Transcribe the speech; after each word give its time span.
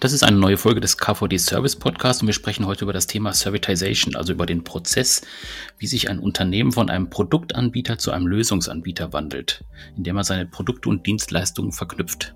Das 0.00 0.12
ist 0.12 0.22
eine 0.22 0.36
neue 0.36 0.58
Folge 0.58 0.80
des 0.80 0.98
KVD 0.98 1.38
Service 1.38 1.74
Podcast 1.74 2.20
und 2.20 2.26
wir 2.26 2.34
sprechen 2.34 2.66
heute 2.66 2.84
über 2.84 2.92
das 2.92 3.06
Thema 3.06 3.32
Servitization, 3.32 4.14
also 4.14 4.34
über 4.34 4.44
den 4.44 4.62
Prozess, 4.62 5.22
wie 5.78 5.86
sich 5.86 6.10
ein 6.10 6.18
Unternehmen 6.18 6.72
von 6.72 6.90
einem 6.90 7.08
Produktanbieter 7.08 7.96
zu 7.96 8.10
einem 8.10 8.26
Lösungsanbieter 8.26 9.14
wandelt, 9.14 9.64
indem 9.96 10.18
er 10.18 10.24
seine 10.24 10.44
Produkte 10.44 10.90
und 10.90 11.06
Dienstleistungen 11.06 11.72
verknüpft. 11.72 12.34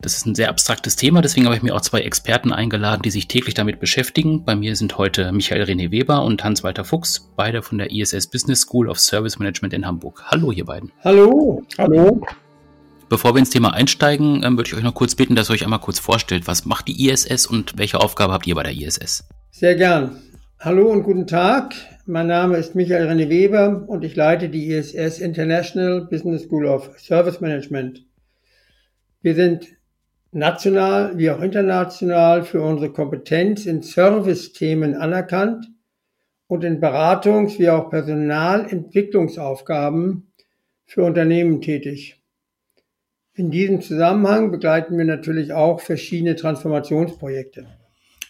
Das 0.00 0.16
ist 0.16 0.26
ein 0.26 0.34
sehr 0.34 0.48
abstraktes 0.48 0.96
Thema, 0.96 1.22
deswegen 1.22 1.46
habe 1.46 1.56
ich 1.56 1.62
mir 1.62 1.74
auch 1.74 1.80
zwei 1.80 2.00
Experten 2.00 2.52
eingeladen, 2.52 3.02
die 3.02 3.10
sich 3.10 3.28
täglich 3.28 3.54
damit 3.54 3.78
beschäftigen. 3.78 4.44
Bei 4.44 4.56
mir 4.56 4.74
sind 4.74 4.98
heute 4.98 5.30
Michael 5.32 5.62
René 5.62 5.90
Weber 5.92 6.24
und 6.24 6.42
Hans-Walter 6.42 6.84
Fuchs, 6.84 7.30
beide 7.36 7.62
von 7.62 7.78
der 7.78 7.92
ISS 7.92 8.28
Business 8.28 8.62
School 8.62 8.88
of 8.88 8.98
Service 8.98 9.38
Management 9.38 9.74
in 9.74 9.86
Hamburg. 9.86 10.22
Hallo, 10.26 10.50
ihr 10.50 10.64
beiden. 10.64 10.92
Hallo. 11.04 11.62
Hallo. 11.78 12.20
Bevor 13.08 13.34
wir 13.34 13.38
ins 13.38 13.48
Thema 13.48 13.72
einsteigen, 13.72 14.42
ähm, 14.44 14.58
würde 14.58 14.68
ich 14.68 14.76
euch 14.76 14.82
noch 14.82 14.92
kurz 14.92 15.14
bitten, 15.14 15.34
dass 15.34 15.48
ihr 15.48 15.54
euch 15.54 15.64
einmal 15.64 15.80
kurz 15.80 15.98
vorstellt, 15.98 16.46
was 16.46 16.66
macht 16.66 16.88
die 16.88 17.08
ISS 17.08 17.46
und 17.46 17.78
welche 17.78 18.00
Aufgabe 18.00 18.34
habt 18.34 18.46
ihr 18.46 18.54
bei 18.54 18.64
der 18.64 18.72
ISS? 18.72 19.26
Sehr 19.50 19.76
gern. 19.76 20.20
Hallo 20.60 20.90
und 20.90 21.04
guten 21.04 21.26
Tag. 21.26 21.72
Mein 22.04 22.26
Name 22.26 22.58
ist 22.58 22.74
Michael 22.74 23.08
René 23.08 23.30
Weber 23.30 23.84
und 23.86 24.04
ich 24.04 24.14
leite 24.14 24.50
die 24.50 24.66
ISS 24.66 25.20
International 25.20 26.06
Business 26.10 26.42
School 26.42 26.66
of 26.66 26.90
Service 26.98 27.40
Management. 27.40 28.04
Wir 29.22 29.34
sind 29.34 29.68
national 30.32 31.16
wie 31.16 31.30
auch 31.30 31.40
international 31.40 32.44
für 32.44 32.60
unsere 32.60 32.92
Kompetenz 32.92 33.64
in 33.64 33.82
Service-Themen 33.82 34.94
anerkannt 34.94 35.64
und 36.46 36.62
in 36.62 36.78
Beratungs- 36.78 37.58
wie 37.58 37.70
auch 37.70 37.88
Personalentwicklungsaufgaben 37.88 40.30
für 40.84 41.04
Unternehmen 41.04 41.62
tätig. 41.62 42.17
In 43.38 43.52
diesem 43.52 43.80
Zusammenhang 43.80 44.50
begleiten 44.50 44.98
wir 44.98 45.04
natürlich 45.04 45.52
auch 45.52 45.80
verschiedene 45.80 46.34
Transformationsprojekte. 46.34 47.66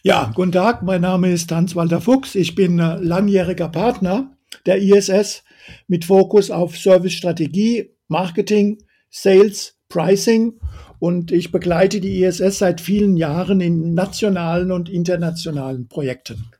Ja, 0.03 0.31
guten 0.35 0.51
Tag, 0.51 0.83
mein 0.83 1.01
Name 1.01 1.31
ist 1.31 1.51
Hans-Walter 1.51 1.99
Fuchs. 1.99 2.35
Ich 2.35 2.53
bin 2.53 2.77
äh, 2.77 2.95
langjähriger 2.97 3.69
Partner 3.69 4.37
der 4.67 4.77
ISS 4.77 5.43
mit 5.87 6.05
Fokus 6.05 6.51
auf 6.51 6.77
Servicestrategie, 6.77 7.89
Marketing, 8.07 8.83
Sales, 9.09 9.77
Pricing 9.89 10.59
und 10.99 11.31
ich 11.31 11.51
begleite 11.51 12.01
die 12.01 12.23
ISS 12.23 12.59
seit 12.59 12.79
vielen 12.79 13.17
Jahren 13.17 13.61
in 13.61 13.95
nationalen 13.95 14.71
und 14.71 14.89
internationalen 14.89 15.87
Projekten. 15.87 16.51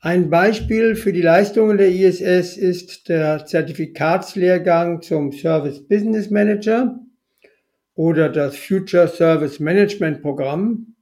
Ein 0.00 0.30
Beispiel 0.30 0.94
für 0.94 1.12
die 1.12 1.22
Leistungen 1.22 1.78
der 1.78 1.90
ISS 1.90 2.56
ist 2.56 3.08
der 3.08 3.44
Zertifikatslehrgang 3.44 5.02
zum 5.02 5.32
Service 5.32 5.80
Business 5.88 6.30
Manager, 6.30 6.96
oder 7.94 8.28
das 8.28 8.56
Future 8.56 9.08
Service 9.08 9.60
Management 9.60 10.22
Programm. 10.22 10.94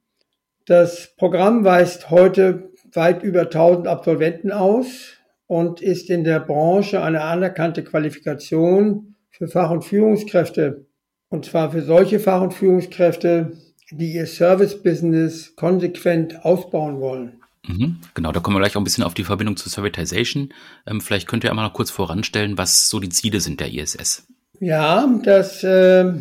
Das 0.65 1.15
Programm 1.17 1.63
weist 1.63 2.09
heute 2.09 2.71
weit 2.93 3.23
über 3.23 3.41
1000 3.41 3.87
Absolventen 3.87 4.51
aus 4.51 5.13
und 5.47 5.81
ist 5.81 6.09
in 6.09 6.23
der 6.23 6.39
Branche 6.39 7.03
eine 7.03 7.21
anerkannte 7.21 7.83
Qualifikation 7.83 9.15
für 9.29 9.47
Fach- 9.47 9.71
und 9.71 9.83
Führungskräfte. 9.83 10.85
Und 11.29 11.45
zwar 11.45 11.71
für 11.71 11.81
solche 11.81 12.19
Fach- 12.19 12.41
und 12.41 12.53
Führungskräfte, 12.53 13.57
die 13.91 14.13
ihr 14.13 14.27
Service-Business 14.27 15.55
konsequent 15.55 16.45
ausbauen 16.45 16.99
wollen. 16.99 17.41
Mhm, 17.67 17.97
genau, 18.13 18.31
da 18.31 18.39
kommen 18.39 18.55
wir 18.55 18.59
gleich 18.59 18.75
auch 18.75 18.81
ein 18.81 18.85
bisschen 18.85 19.03
auf 19.03 19.13
die 19.13 19.23
Verbindung 19.23 19.55
zur 19.55 19.71
Servitization. 19.71 20.53
Ähm, 20.87 20.99
vielleicht 20.99 21.27
könnt 21.27 21.43
ihr 21.43 21.49
einmal 21.49 21.65
noch 21.65 21.73
kurz 21.73 21.91
voranstellen, 21.91 22.57
was 22.57 22.89
so 22.89 22.99
die 22.99 23.09
Ziele 23.09 23.39
sind 23.39 23.59
der 23.59 23.71
ISS. 23.73 24.27
Ja, 24.59 25.07
das 25.23 25.63
äh, 25.63 26.13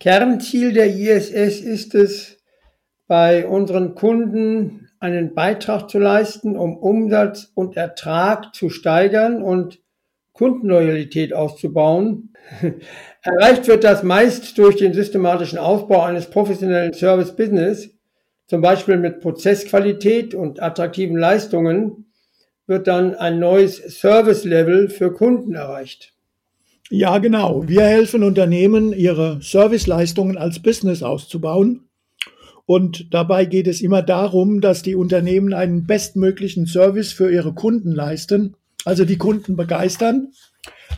Kernziel 0.00 0.72
der 0.72 0.86
ISS 0.86 1.60
ist 1.60 1.94
es, 1.94 2.38
bei 3.06 3.46
unseren 3.46 3.94
Kunden 3.94 4.88
einen 4.98 5.34
Beitrag 5.34 5.90
zu 5.90 5.98
leisten, 5.98 6.56
um 6.56 6.78
Umsatz 6.78 7.52
und 7.54 7.76
Ertrag 7.76 8.54
zu 8.54 8.70
steigern 8.70 9.42
und 9.42 9.80
Kundenloyalität 10.32 11.34
auszubauen. 11.34 12.32
Erreicht 13.22 13.66
wird 13.66 13.84
das 13.84 14.02
meist 14.02 14.56
durch 14.56 14.76
den 14.76 14.94
systematischen 14.94 15.58
Aufbau 15.58 16.02
eines 16.02 16.30
professionellen 16.30 16.94
Service 16.94 17.36
Business, 17.36 17.90
zum 18.46 18.62
Beispiel 18.62 18.96
mit 18.96 19.20
Prozessqualität 19.20 20.34
und 20.34 20.62
attraktiven 20.62 21.18
Leistungen, 21.18 22.10
wird 22.66 22.86
dann 22.86 23.14
ein 23.14 23.38
neues 23.38 23.76
Service 24.00 24.44
Level 24.44 24.88
für 24.88 25.12
Kunden 25.12 25.54
erreicht. 25.54 26.14
Ja, 26.92 27.18
genau. 27.18 27.68
Wir 27.68 27.82
helfen 27.82 28.24
Unternehmen, 28.24 28.92
ihre 28.92 29.40
Serviceleistungen 29.40 30.36
als 30.36 30.58
Business 30.60 31.04
auszubauen. 31.04 31.88
Und 32.66 33.14
dabei 33.14 33.44
geht 33.44 33.68
es 33.68 33.80
immer 33.80 34.02
darum, 34.02 34.60
dass 34.60 34.82
die 34.82 34.96
Unternehmen 34.96 35.54
einen 35.54 35.86
bestmöglichen 35.86 36.66
Service 36.66 37.12
für 37.12 37.32
ihre 37.32 37.54
Kunden 37.54 37.92
leisten, 37.92 38.56
also 38.84 39.04
die 39.04 39.18
Kunden 39.18 39.54
begeistern. 39.54 40.32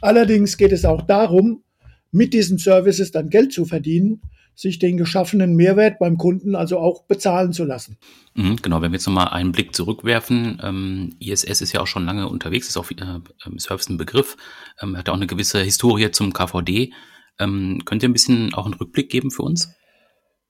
Allerdings 0.01 0.57
geht 0.57 0.73
es 0.73 0.87
auch 0.87 1.03
darum, 1.03 1.63
mit 2.11 2.33
diesen 2.33 2.57
Services 2.57 3.11
dann 3.11 3.29
Geld 3.29 3.53
zu 3.53 3.67
verdienen, 3.67 4.23
sich 4.55 4.79
den 4.79 4.97
geschaffenen 4.97 5.57
Mehrwert 5.57 5.99
beim 5.99 6.19
Kunden 6.19 6.55
also 6.55 6.79
auch 6.79 7.05
bezahlen 7.05 7.53
zu 7.53 7.65
lassen. 7.65 7.99
Mhm, 8.35 8.57
genau, 8.63 8.83
wenn 8.83 8.93
wir 8.93 8.97
jetzt 8.97 9.07
nochmal 9.07 9.29
einen 9.29 9.53
Blick 9.53 9.75
zurückwerfen, 9.75 10.61
ähm, 10.63 11.17
ISS 11.21 11.61
ist 11.61 11.73
ja 11.73 11.81
auch 11.81 11.87
schon 11.87 12.05
lange 12.05 12.29
unterwegs, 12.29 12.69
ist 12.69 12.77
auch 12.77 12.91
äh, 12.91 13.59
Service 13.59 13.89
ein 13.89 13.97
Begriff, 13.97 14.37
ähm, 14.81 14.97
hat 14.97 15.09
auch 15.09 15.15
eine 15.15 15.27
gewisse 15.27 15.63
Historie 15.63 16.11
zum 16.11 16.33
KVD. 16.33 16.93
Ähm, 17.39 17.83
könnt 17.85 18.03
ihr 18.03 18.09
ein 18.09 18.15
bisschen 18.15 18.55
auch 18.55 18.67
einen 18.67 18.75
Rückblick 18.75 19.11
geben 19.11 19.31
für 19.31 19.43
uns? 19.43 19.75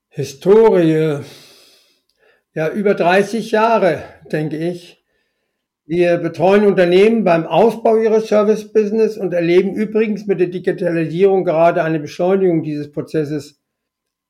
Historie, 0.09 1.21
ja, 2.53 2.69
über 2.69 2.93
30 2.93 3.51
Jahre, 3.51 4.03
denke 4.31 4.57
ich. 4.57 5.03
Wir 5.85 6.17
betreuen 6.17 6.65
Unternehmen 6.65 7.23
beim 7.23 7.45
Ausbau 7.45 7.97
ihres 7.97 8.27
Service-Business 8.27 9.17
und 9.17 9.33
erleben 9.33 9.73
übrigens 9.73 10.27
mit 10.27 10.39
der 10.39 10.47
Digitalisierung 10.47 11.43
gerade 11.43 11.83
eine 11.83 11.99
Beschleunigung 11.99 12.63
dieses 12.63 12.91
Prozesses. 12.91 13.62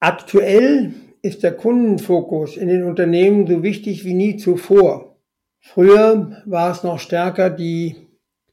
Aktuell 0.04 0.92
ist 1.22 1.44
der 1.44 1.54
Kundenfokus 1.54 2.58
in 2.58 2.68
den 2.68 2.84
Unternehmen 2.84 3.48
so 3.48 3.64
wichtig 3.64 4.04
wie 4.04 4.14
nie 4.14 4.36
zuvor. 4.36 5.16
Früher 5.62 6.44
war 6.46 6.72
es 6.72 6.84
noch 6.84 7.00
stärker 7.00 7.50
die 7.50 7.96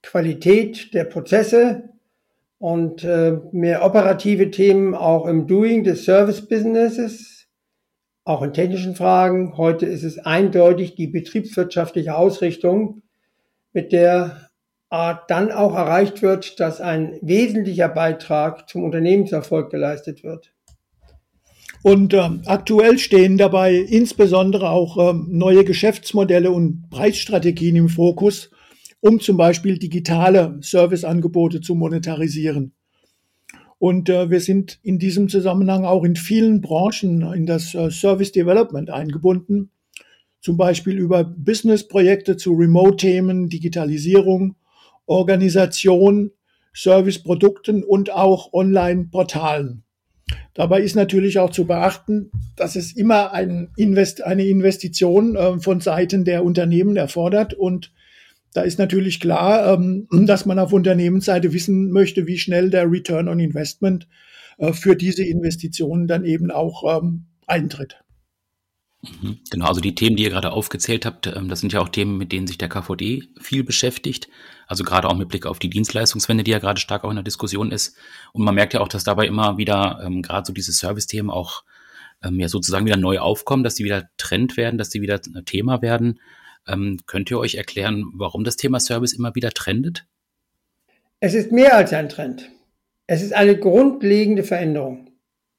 Qualität 0.01 0.95
der 0.95 1.03
Prozesse 1.03 1.89
und 2.59 3.03
äh, 3.03 3.41
mehr 3.51 3.85
operative 3.85 4.53
Themen 4.53 4.95
auch 4.95 5.27
im 5.27 5.49
Doing 5.49 5.83
des 5.83 6.05
Service 6.05 6.47
Businesses, 6.47 7.49
auch 8.23 8.43
in 8.43 8.53
technischen 8.53 8.95
Fragen. 8.95 9.57
Heute 9.57 9.87
ist 9.87 10.05
es 10.05 10.21
eindeutig 10.21 10.95
die 10.95 11.09
betriebswirtschaftliche 11.09 12.15
Ausrichtung, 12.15 13.03
mit 13.73 13.91
der 13.91 14.51
Art 14.89 15.29
dann 15.29 15.51
auch 15.51 15.75
erreicht 15.75 16.23
wird, 16.23 16.61
dass 16.61 16.81
ein 16.81 17.19
wesentlicher 17.23 17.89
Beitrag 17.89 18.69
zum 18.69 18.85
Unternehmenserfolg 18.85 19.69
geleistet 19.69 20.23
wird. 20.23 20.53
Und 21.83 22.13
ähm, 22.13 22.43
aktuell 22.45 22.99
stehen 22.99 23.39
dabei 23.39 23.75
insbesondere 23.75 24.71
auch 24.71 25.11
ähm, 25.11 25.29
neue 25.31 25.65
Geschäftsmodelle 25.65 26.51
und 26.51 26.91
Preisstrategien 26.91 27.77
im 27.77 27.89
Fokus, 27.89 28.51
um 29.01 29.19
zum 29.19 29.39
Beispiel 29.39 29.79
digitale 29.79 30.59
Serviceangebote 30.61 31.63
zu 31.63 31.75
monetarisieren. 31.75 32.75
Und 33.79 34.11
äh, 34.11 34.29
wir 34.29 34.41
sind 34.41 34.79
in 34.83 34.99
diesem 34.99 35.31
Zusammenhang 35.31 35.87
auch 35.87 36.05
in 36.05 36.17
vielen 36.17 36.61
Branchen 36.61 37.23
in 37.33 37.47
das 37.47 37.75
äh, 37.75 37.91
Service 37.91 38.31
Development 38.31 38.91
eingebunden, 38.91 39.71
zum 40.43 40.59
Beispiel 40.59 40.99
über 40.99 41.25
Business-Projekte 41.25 42.37
zu 42.37 42.53
Remote-Themen, 42.53 43.49
Digitalisierung, 43.49 44.57
Organisation, 45.07 46.31
Serviceprodukten 46.75 47.83
und 47.83 48.13
auch 48.13 48.53
Online-Portalen. 48.53 49.83
Dabei 50.55 50.81
ist 50.81 50.97
natürlich 50.97 51.39
auch 51.39 51.51
zu 51.51 51.67
beachten, 51.67 52.31
dass 52.57 52.77
es 52.77 52.93
immer 52.93 53.33
ein 53.33 53.71
Invest 53.77 54.23
eine 54.25 54.45
Investition 54.45 55.37
äh, 55.37 55.59
von 55.61 55.81
Seiten 55.81 56.25
der 56.25 56.45
Unternehmen 56.45 56.97
erfordert. 56.97 57.55
Und 57.55 57.93
da 58.53 58.63
ist 58.63 58.79
natürlich 58.79 59.21
klar, 59.21 59.73
ähm, 59.73 60.09
dass 60.11 60.47
man 60.47 60.59
auf 60.59 60.73
Unternehmensseite 60.73 61.53
wissen 61.53 61.91
möchte, 61.91 62.27
wie 62.27 62.39
schnell 62.39 62.71
der 62.71 62.91
Return 62.91 63.29
on 63.29 63.39
Investment 63.39 64.09
äh, 64.59 64.73
für 64.73 64.97
diese 64.97 65.25
Investitionen 65.25 66.07
dann 66.07 66.25
eben 66.25 66.51
auch 66.51 67.01
ähm, 67.01 67.27
eintritt. 67.47 68.03
Mhm. 69.03 69.39
Genau, 69.51 69.67
also 69.67 69.81
die 69.81 69.95
Themen, 69.95 70.17
die 70.17 70.25
ihr 70.25 70.31
gerade 70.31 70.53
aufgezählt 70.53 71.07
habt, 71.07 71.27
ähm, 71.27 71.49
das 71.49 71.61
sind 71.61 71.73
ja 71.73 71.81
auch 71.81 71.89
Themen, 71.89 72.19
mit 72.19 72.33
denen 72.33 72.47
sich 72.47 72.59
der 72.59 72.69
KVD 72.69 73.29
viel 73.41 73.65
beschäftigt. 73.65 74.29
Also 74.67 74.85
gerade 74.85 75.09
auch 75.09 75.17
mit 75.17 75.29
Blick 75.29 75.47
auf 75.47 75.59
die 75.59 75.71
Dienstleistungswende, 75.71 76.45
die 76.45 76.51
ja 76.51 76.59
gerade 76.59 76.81
stark 76.81 77.05
auch 77.05 77.11
in 77.11 77.17
der 77.17 77.25
Diskussion 77.25 77.73
ist. 77.73 77.97
Und 78.33 78.45
man 78.45 78.55
merkt 78.55 78.75
ja 78.75 78.81
auch, 78.81 78.89
dass 78.89 79.05
dabei 79.05 79.27
immer 79.27 79.57
wieder 79.57 80.01
ähm, 80.05 80.23
gerade 80.23 80.47
so 80.47 80.53
diese 80.53 80.73
Service-Themen 80.73 81.31
auch 81.31 81.65
ähm, 82.23 82.39
ja 82.39 82.49
sozusagen 82.49 82.85
wieder 82.85 82.99
neu 82.99 83.19
aufkommen, 83.21 83.65
dass 83.65 83.75
die 83.75 83.85
wieder 83.85 84.11
Trend 84.19 84.57
werden, 84.59 84.77
dass 84.77 84.91
die 84.91 85.01
wieder 85.01 85.21
Thema 85.21 85.81
werden. 85.81 86.21
Ähm, 86.67 86.99
könnt 87.07 87.31
ihr 87.31 87.39
euch 87.39 87.55
erklären, 87.55 88.05
warum 88.15 88.45
das 88.45 88.57
Thema 88.57 88.81
Service 88.81 89.15
immer 89.15 89.35
wieder 89.35 89.51
trendet? 89.51 90.07
Es 91.21 91.33
ist 91.35 91.53
mehr 91.53 91.75
als 91.75 91.93
ein 91.93 92.11
Trend. 92.11 92.51
Es 93.07 93.23
ist 93.23 93.33
eine 93.33 93.59
grundlegende 93.59 94.43
Veränderung. 94.43 95.11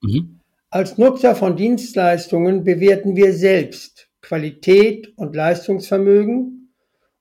Mhm. 0.01 0.40
Als 0.73 0.97
Nutzer 0.97 1.35
von 1.35 1.57
Dienstleistungen 1.57 2.63
bewerten 2.63 3.17
wir 3.17 3.33
selbst 3.33 4.07
Qualität 4.21 5.11
und 5.17 5.35
Leistungsvermögen 5.35 6.73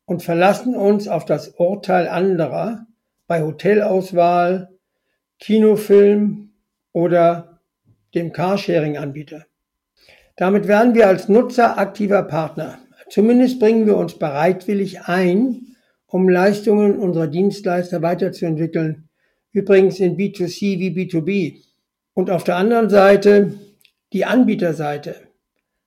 und 0.05 0.23
verlassen 0.23 0.76
uns 0.76 1.08
auf 1.08 1.25
das 1.25 1.49
Urteil 1.56 2.06
anderer 2.06 2.87
bei 3.26 3.43
Hotelauswahl, 3.43 4.79
Kinofilm 5.41 6.52
oder 6.93 7.61
dem 8.14 8.32
Carsharing-Anbieter. 8.32 9.47
Damit 10.37 10.69
werden 10.69 10.94
wir 10.94 11.08
als 11.08 11.29
Nutzer 11.29 11.76
aktiver 11.76 12.23
Partner. 12.23 12.79
Zumindest 13.08 13.58
bringen 13.58 13.85
wir 13.85 13.97
uns 13.97 14.17
bereitwillig 14.17 15.08
ein, 15.08 15.75
um 16.06 16.29
Leistungen 16.29 17.00
unserer 17.00 17.26
Dienstleister 17.26 18.00
weiterzuentwickeln. 18.00 19.08
Übrigens 19.50 19.99
in 19.99 20.17
B2C 20.17 20.79
wie 20.79 20.91
B2B. 20.91 21.69
Und 22.20 22.28
auf 22.28 22.44
der 22.44 22.56
anderen 22.56 22.90
Seite, 22.90 23.55
die 24.12 24.26
Anbieterseite 24.26 25.14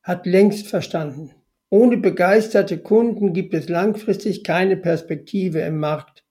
hat 0.01 0.25
längst 0.25 0.65
verstanden. 0.65 1.29
Ohne 1.69 1.97
begeisterte 1.97 2.79
Kunden 2.79 3.33
gibt 3.33 3.53
es 3.53 3.69
langfristig 3.69 4.43
keine 4.43 4.75
Perspektive 4.75 5.59
im 5.59 5.77
Markt. 5.77 6.23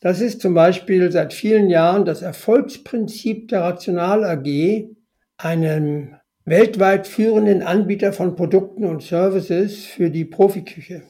Das 0.00 0.20
ist 0.20 0.40
zum 0.40 0.54
Beispiel 0.54 1.12
seit 1.12 1.32
vielen 1.32 1.70
Jahren 1.70 2.04
das 2.04 2.22
Erfolgsprinzip 2.22 3.46
der 3.46 3.60
Rational 3.60 4.24
AG, 4.24 4.88
einem 5.36 6.16
weltweit 6.44 7.06
führenden 7.06 7.62
Anbieter 7.62 8.12
von 8.12 8.34
Produkten 8.34 8.84
und 8.84 9.04
Services 9.04 9.84
für 9.84 10.10
die 10.10 10.24
Profiküche. 10.24 11.04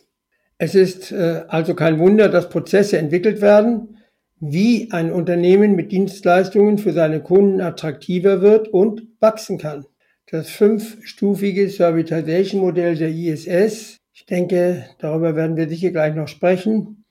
Es 0.59 0.75
ist 0.75 1.13
äh, 1.13 1.45
also 1.49 1.75
kein 1.75 1.99
Wunder, 1.99 2.29
dass 2.29 2.51
Prozesse 2.51 2.99
entwickelt 2.99 3.41
werden, 3.41 3.98
wie 4.41 4.91
ein 4.93 5.11
Unternehmen 5.11 5.75
mit 5.75 5.91
Dienstleistungen 5.91 6.79
für 6.79 6.93
seine 6.93 7.23
Kunden 7.23 7.61
attraktiver 7.61 8.41
wird 8.41 8.69
und 8.69 9.03
wachsen 9.21 9.59
kann. 9.59 9.87
Das 10.31 10.49
fünfstufige 10.51 11.69
Servitization-Modell 11.69 12.97
der 12.97 13.09
ISS, 13.09 13.99
ich 14.13 14.27
denke, 14.27 14.87
darüber 14.99 15.35
werden 15.35 15.57
wir 15.57 15.69
sicher 15.69 15.91
gleich 15.91 16.15
noch 16.15 16.29
sprechen, 16.29 17.05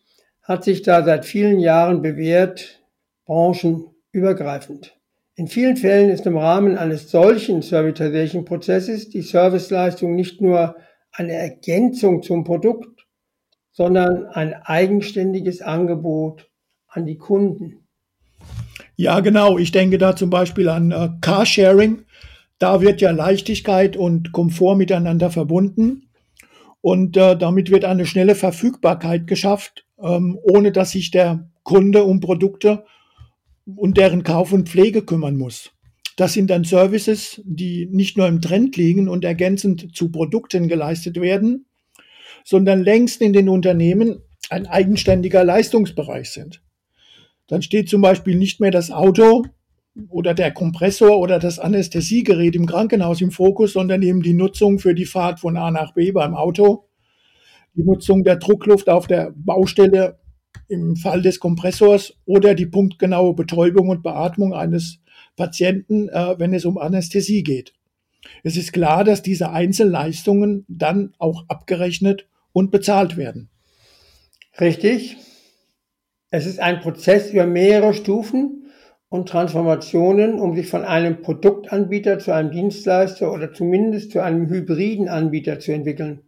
hat 0.44 0.64
sich 0.64 0.84
da 0.84 1.04
seit 1.04 1.26
vielen 1.26 1.60
Jahren 1.60 2.02
bewährt, 2.02 2.82
branchenübergreifend. 3.26 4.98
In 5.36 5.48
vielen 5.48 5.78
Fällen 5.78 6.10
ist 6.10 6.26
im 6.26 6.38
Rahmen 6.38 6.78
eines 6.78 7.12
solchen 7.12 7.62
Servitization-Prozesses 7.62 9.10
die 9.10 9.22
Serviceleistung 9.22 10.16
nicht 10.16 10.42
nur 10.42 10.78
eine 11.12 11.34
Ergänzung 11.34 12.24
zum 12.24 12.44
Produkt, 12.44 13.06
sondern 13.72 14.26
ein 14.28 14.54
eigenständiges 14.54 15.62
Angebot 15.62 16.47
an 16.98 17.06
die 17.06 17.18
Kunden. 17.18 17.88
Ja, 18.96 19.20
genau. 19.20 19.58
Ich 19.58 19.72
denke 19.72 19.98
da 19.98 20.16
zum 20.16 20.30
Beispiel 20.30 20.68
an 20.68 20.92
äh, 20.92 21.10
Carsharing. 21.22 22.00
Da 22.60 22.82
wird 22.82 23.00
ja 23.00 23.12
Leichtigkeit 23.12 23.96
und 23.96 24.32
Komfort 24.32 24.76
miteinander 24.76 25.30
verbunden. 25.30 26.10
Und 26.82 27.16
äh, 27.16 27.38
damit 27.38 27.70
wird 27.70 27.86
eine 27.86 28.06
schnelle 28.06 28.34
Verfügbarkeit 28.34 29.28
geschafft, 29.28 29.86
ähm, 30.02 30.38
ohne 30.42 30.72
dass 30.72 30.92
sich 30.92 31.12
der 31.12 31.50
Kunde 31.64 32.04
um 32.04 32.20
Produkte 32.20 32.86
und 33.76 33.98
deren 33.98 34.24
Kauf 34.24 34.52
und 34.52 34.70
Pflege 34.70 35.04
kümmern 35.04 35.38
muss. 35.38 35.72
Das 36.16 36.34
sind 36.34 36.50
dann 36.50 36.64
Services, 36.64 37.42
die 37.46 37.88
nicht 37.92 38.18
nur 38.18 38.28
im 38.28 38.42
Trend 38.42 38.76
liegen 38.76 39.08
und 39.08 39.24
ergänzend 39.24 39.96
zu 39.96 40.10
Produkten 40.12 40.68
geleistet 40.68 41.22
werden, 41.22 41.68
sondern 42.44 42.82
längst 42.82 43.22
in 43.22 43.34
den 43.34 43.50
Unternehmen 43.50 44.24
ein 44.50 44.66
eigenständiger 44.66 45.44
Leistungsbereich 45.44 46.32
sind. 46.32 46.62
Dann 47.48 47.62
steht 47.62 47.90
zum 47.90 48.02
Beispiel 48.02 48.36
nicht 48.36 48.60
mehr 48.60 48.72
das 48.72 48.92
Auto 48.92 49.44
oder 50.10 50.34
der 50.34 50.52
Kompressor 50.52 51.18
oder 51.20 51.40
das 51.40 51.60
Anästhesiegerät 51.60 52.56
im 52.56 52.66
Krankenhaus 52.66 53.22
im 53.22 53.32
Fokus, 53.32 53.74
sondern 53.74 54.02
eben 54.04 54.22
die 54.22 54.34
Nutzung 54.34 54.80
für 54.80 54.94
die 54.94 55.06
Fahrt 55.06 55.40
von 55.40 55.58
A 55.58 55.72
nach 55.72 55.94
B 55.94 56.12
beim 56.12 56.36
Auto, 56.36 56.88
die 57.76 57.84
Nutzung 57.84 58.24
der 58.24 58.36
Druckluft 58.36 58.90
auf 58.90 59.08
der 59.08 59.34
Baustelle 59.36 60.20
im 60.68 60.96
Fall 60.96 61.22
des 61.22 61.40
Kompressors 61.40 62.14
oder 62.26 62.54
die 62.54 62.66
punktgenaue 62.66 63.34
Betäubung 63.34 63.90
und 63.90 64.04
Beatmung 64.04 64.54
eines 64.54 65.00
Patienten, 65.36 66.10
äh, 66.10 66.36
wenn 66.38 66.54
es 66.54 66.66
um 66.66 66.78
Anästhesie 66.78 67.44
geht. 67.44 67.74
Es 68.44 68.58
ist 68.58 68.74
klar, 68.74 69.04
dass 69.04 69.22
diese 69.22 69.52
Einzelleistungen 69.52 70.66
dann 70.68 71.14
auch 71.18 71.46
abgerechnet 71.48 72.28
und 72.52 72.72
bezahlt 72.72 73.16
werden. 73.18 73.50
Richtig. 74.60 75.18
Es 76.30 76.46
ist 76.46 76.60
ein 76.60 76.82
Prozess 76.82 77.32
über 77.32 77.46
mehrere 77.46 77.94
Stufen 77.94 78.70
und 79.10 79.30
Transformationen, 79.30 80.40
um 80.40 80.56
sich 80.56 80.70
von 80.70 80.84
einem 80.84 81.22
Produktanbieter 81.22 82.20
zu 82.20 82.34
einem 82.34 82.52
Dienstleister 82.52 83.32
oder 83.32 83.54
zumindest 83.54 84.12
zu 84.12 84.22
einem 84.22 84.50
hybriden 84.50 85.08
Anbieter 85.08 85.60
zu 85.60 85.72
entwickeln. 85.72 86.24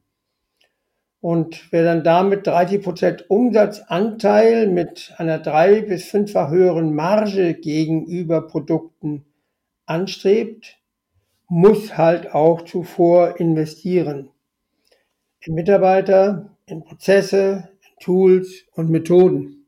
Und 1.22 1.69
wer 1.72 1.84
dann 1.84 2.06
damit 2.06 2.48
30 2.48 2.81
Prozent 2.81 3.30
Umsatzanteil 3.30 4.68
mit 4.68 5.13
einer 5.18 5.38
drei- 5.38 5.81
bis 5.81 6.06
fünffach 6.06 6.50
höheren 6.50 6.95
Marge 6.95 7.56
gegenüber 7.56 8.48
Produkten 8.48 9.25
anstrebt, 9.86 10.78
muss 11.50 11.98
halt 11.98 12.34
auch 12.34 12.62
zuvor 12.62 13.38
investieren. 13.38 14.30
In 15.42 15.56
Mitarbeiter, 15.56 16.56
in 16.68 16.86
Prozesse, 16.86 17.69
in 17.81 18.00
Tools 18.00 18.66
und 18.75 18.90
Methoden. 18.90 19.58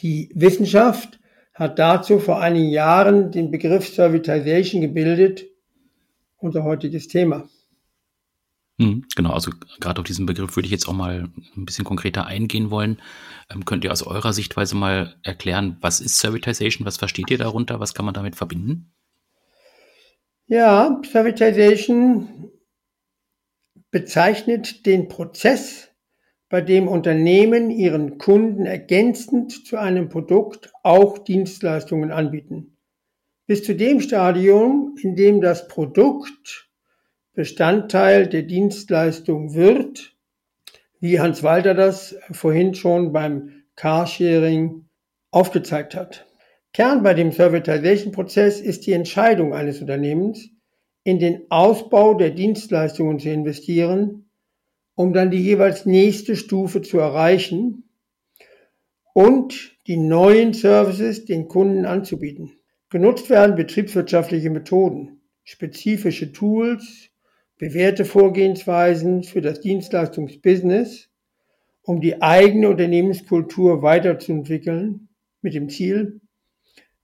Die 0.00 0.30
Wissenschaft 0.34 1.18
hat 1.54 1.78
dazu 1.78 2.18
vor 2.18 2.40
einigen 2.40 2.68
Jahren 2.68 3.32
den 3.32 3.50
Begriff 3.50 3.88
Servitization 3.88 4.82
gebildet, 4.82 5.46
unser 6.38 6.64
heutiges 6.64 7.08
Thema. 7.08 7.48
Hm, 8.78 9.06
genau, 9.16 9.30
also 9.30 9.50
gerade 9.80 10.00
auf 10.00 10.06
diesen 10.06 10.26
Begriff 10.26 10.54
würde 10.54 10.66
ich 10.66 10.72
jetzt 10.72 10.86
auch 10.86 10.92
mal 10.92 11.30
ein 11.56 11.64
bisschen 11.64 11.86
konkreter 11.86 12.26
eingehen 12.26 12.70
wollen. 12.70 13.00
Ähm, 13.50 13.64
könnt 13.64 13.84
ihr 13.84 13.92
aus 13.92 14.02
eurer 14.02 14.34
Sichtweise 14.34 14.76
mal 14.76 15.16
erklären, 15.22 15.78
was 15.80 16.00
ist 16.00 16.18
Servitization, 16.18 16.86
was 16.86 16.98
versteht 16.98 17.30
ihr 17.30 17.38
darunter, 17.38 17.80
was 17.80 17.94
kann 17.94 18.04
man 18.04 18.12
damit 18.12 18.36
verbinden? 18.36 18.92
Ja, 20.46 21.00
Servitization 21.10 22.50
bezeichnet 23.90 24.84
den 24.84 25.08
Prozess 25.08 25.88
bei 26.48 26.60
dem 26.60 26.86
Unternehmen 26.86 27.70
ihren 27.70 28.18
Kunden 28.18 28.66
ergänzend 28.66 29.66
zu 29.66 29.76
einem 29.76 30.08
Produkt 30.08 30.72
auch 30.82 31.18
Dienstleistungen 31.18 32.12
anbieten. 32.12 32.76
Bis 33.46 33.64
zu 33.64 33.74
dem 33.74 34.00
Stadium, 34.00 34.96
in 35.02 35.16
dem 35.16 35.40
das 35.40 35.68
Produkt 35.68 36.68
Bestandteil 37.32 38.28
der 38.28 38.42
Dienstleistung 38.42 39.54
wird, 39.54 40.16
wie 41.00 41.20
Hans 41.20 41.42
Walter 41.42 41.74
das 41.74 42.16
vorhin 42.30 42.74
schon 42.74 43.12
beim 43.12 43.64
Carsharing 43.74 44.88
aufgezeigt 45.30 45.94
hat. 45.94 46.26
Kern 46.72 47.02
bei 47.02 47.14
dem 47.14 47.32
Servitization-Prozess 47.32 48.60
ist 48.60 48.86
die 48.86 48.92
Entscheidung 48.92 49.52
eines 49.52 49.80
Unternehmens, 49.80 50.48
in 51.04 51.18
den 51.18 51.42
Ausbau 51.50 52.14
der 52.14 52.30
Dienstleistungen 52.30 53.18
zu 53.18 53.28
investieren 53.28 54.25
um 54.96 55.12
dann 55.12 55.30
die 55.30 55.42
jeweils 55.42 55.86
nächste 55.86 56.34
Stufe 56.34 56.82
zu 56.82 56.98
erreichen 56.98 57.84
und 59.12 59.76
die 59.86 59.98
neuen 59.98 60.52
Services 60.52 61.26
den 61.26 61.46
Kunden 61.46 61.84
anzubieten. 61.84 62.52
Genutzt 62.90 63.30
werden 63.30 63.56
betriebswirtschaftliche 63.56 64.50
Methoden, 64.50 65.20
spezifische 65.44 66.32
Tools, 66.32 67.10
bewährte 67.58 68.04
Vorgehensweisen 68.04 69.22
für 69.22 69.42
das 69.42 69.60
Dienstleistungsbusiness, 69.60 71.08
um 71.82 72.00
die 72.00 72.20
eigene 72.22 72.70
Unternehmenskultur 72.70 73.82
weiterzuentwickeln, 73.82 75.08
mit 75.42 75.54
dem 75.54 75.68
Ziel, 75.68 76.20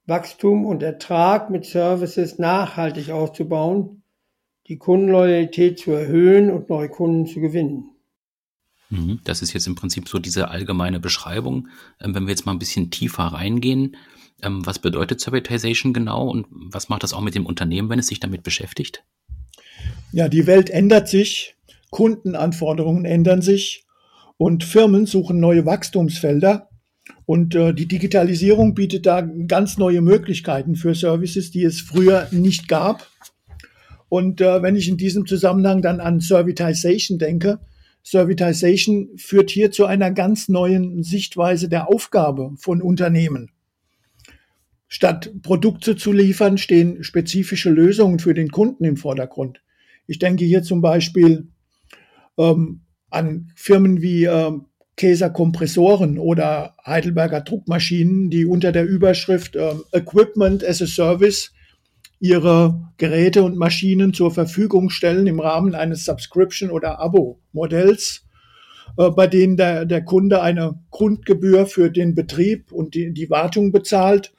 Wachstum 0.06 0.64
und 0.64 0.82
Ertrag 0.82 1.50
mit 1.50 1.66
Services 1.66 2.38
nachhaltig 2.38 3.10
auszubauen 3.10 4.01
die 4.72 4.78
Kundenloyalität 4.78 5.78
zu 5.78 5.90
erhöhen 5.90 6.50
und 6.50 6.70
neue 6.70 6.88
Kunden 6.88 7.26
zu 7.26 7.40
gewinnen. 7.40 7.90
Mhm, 8.88 9.20
das 9.24 9.42
ist 9.42 9.52
jetzt 9.52 9.66
im 9.66 9.74
Prinzip 9.74 10.08
so 10.08 10.18
diese 10.18 10.48
allgemeine 10.48 10.98
Beschreibung. 10.98 11.68
Ähm, 12.00 12.14
wenn 12.14 12.22
wir 12.24 12.30
jetzt 12.30 12.46
mal 12.46 12.52
ein 12.52 12.58
bisschen 12.58 12.90
tiefer 12.90 13.24
reingehen, 13.24 13.96
was 14.44 14.80
bedeutet 14.80 15.20
Servitization 15.20 15.92
genau 15.92 16.28
und 16.28 16.46
was 16.50 16.88
macht 16.88 17.04
das 17.04 17.12
auch 17.12 17.20
mit 17.20 17.36
dem 17.36 17.46
Unternehmen, 17.46 17.88
wenn 17.90 18.00
es 18.00 18.08
sich 18.08 18.18
damit 18.18 18.42
beschäftigt? 18.42 19.04
Ja, 20.10 20.28
die 20.28 20.48
Welt 20.48 20.68
ändert 20.68 21.06
sich, 21.06 21.54
Kundenanforderungen 21.90 23.04
ändern 23.04 23.40
sich 23.40 23.84
und 24.38 24.64
Firmen 24.64 25.06
suchen 25.06 25.38
neue 25.38 25.64
Wachstumsfelder. 25.64 26.70
Und 27.24 27.54
äh, 27.54 27.72
die 27.72 27.86
Digitalisierung 27.86 28.74
bietet 28.74 29.06
da 29.06 29.20
ganz 29.20 29.78
neue 29.78 30.00
Möglichkeiten 30.00 30.74
für 30.74 30.96
Services, 30.96 31.52
die 31.52 31.62
es 31.62 31.80
früher 31.80 32.26
nicht 32.32 32.66
gab. 32.66 33.06
Und 34.12 34.42
äh, 34.42 34.60
wenn 34.60 34.76
ich 34.76 34.90
in 34.90 34.98
diesem 34.98 35.24
Zusammenhang 35.24 35.80
dann 35.80 35.98
an 35.98 36.20
Servitization 36.20 37.16
denke, 37.16 37.60
Servitization 38.02 39.08
führt 39.16 39.48
hier 39.48 39.70
zu 39.70 39.86
einer 39.86 40.10
ganz 40.10 40.50
neuen 40.50 41.02
Sichtweise 41.02 41.70
der 41.70 41.88
Aufgabe 41.88 42.52
von 42.58 42.82
Unternehmen. 42.82 43.52
Statt 44.86 45.32
Produkte 45.42 45.96
zu 45.96 46.12
liefern, 46.12 46.58
stehen 46.58 47.02
spezifische 47.02 47.70
Lösungen 47.70 48.18
für 48.18 48.34
den 48.34 48.50
Kunden 48.50 48.84
im 48.84 48.98
Vordergrund. 48.98 49.62
Ich 50.06 50.18
denke 50.18 50.44
hier 50.44 50.62
zum 50.62 50.82
Beispiel 50.82 51.48
ähm, 52.36 52.82
an 53.08 53.50
Firmen 53.56 54.02
wie 54.02 54.24
ähm, 54.24 54.66
Käser 54.98 55.30
Kompressoren 55.30 56.18
oder 56.18 56.76
Heidelberger 56.84 57.40
Druckmaschinen, 57.40 58.28
die 58.28 58.44
unter 58.44 58.72
der 58.72 58.84
Überschrift 58.84 59.56
ähm, 59.56 59.84
Equipment 59.90 60.62
as 60.62 60.82
a 60.82 60.86
Service 60.86 61.54
ihre 62.22 62.88
Geräte 62.98 63.42
und 63.42 63.56
Maschinen 63.56 64.14
zur 64.14 64.30
Verfügung 64.30 64.90
stellen 64.90 65.26
im 65.26 65.40
Rahmen 65.40 65.74
eines 65.74 66.04
Subscription- 66.04 66.70
oder 66.70 67.00
Abo-Modells, 67.00 68.24
äh, 68.96 69.10
bei 69.10 69.26
denen 69.26 69.56
der, 69.56 69.86
der 69.86 70.04
Kunde 70.04 70.40
eine 70.40 70.78
Grundgebühr 70.90 71.66
für 71.66 71.90
den 71.90 72.14
Betrieb 72.14 72.70
und 72.70 72.94
die, 72.94 73.12
die 73.12 73.28
Wartung 73.28 73.72
bezahlt 73.72 74.32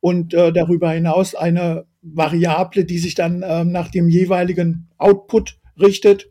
und 0.00 0.34
äh, 0.34 0.52
darüber 0.52 0.90
hinaus 0.90 1.34
eine 1.34 1.86
Variable, 2.02 2.84
die 2.84 2.98
sich 2.98 3.14
dann 3.14 3.40
äh, 3.40 3.64
nach 3.64 3.90
dem 3.90 4.10
jeweiligen 4.10 4.88
Output 4.98 5.58
richtet. 5.80 6.28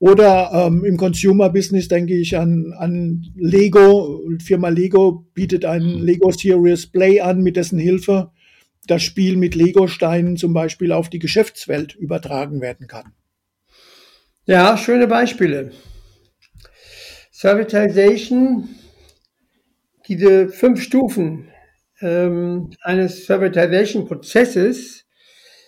Oder 0.00 0.50
ähm, 0.52 0.84
im 0.84 0.96
Consumer-Business 0.96 1.86
denke 1.86 2.16
ich 2.16 2.36
an, 2.36 2.74
an 2.76 3.24
Lego. 3.36 4.22
Firma 4.42 4.70
Lego 4.70 5.24
bietet 5.34 5.64
einen 5.64 6.00
Lego 6.00 6.32
Serious 6.32 6.88
Play 6.88 7.20
an, 7.20 7.42
mit 7.42 7.56
dessen 7.56 7.78
Hilfe 7.78 8.32
das 8.86 9.02
Spiel 9.02 9.36
mit 9.36 9.54
Lego-Steinen 9.54 10.36
zum 10.36 10.52
Beispiel 10.52 10.92
auf 10.92 11.10
die 11.10 11.18
Geschäftswelt 11.18 11.94
übertragen 11.94 12.60
werden 12.60 12.86
kann. 12.86 13.12
Ja, 14.46 14.76
schöne 14.76 15.06
Beispiele. 15.06 15.72
Servitization, 17.32 18.68
diese 20.08 20.48
fünf 20.48 20.80
Stufen 20.80 21.48
ähm, 22.00 22.70
eines 22.80 23.26
Servitization-Prozesses 23.26 25.04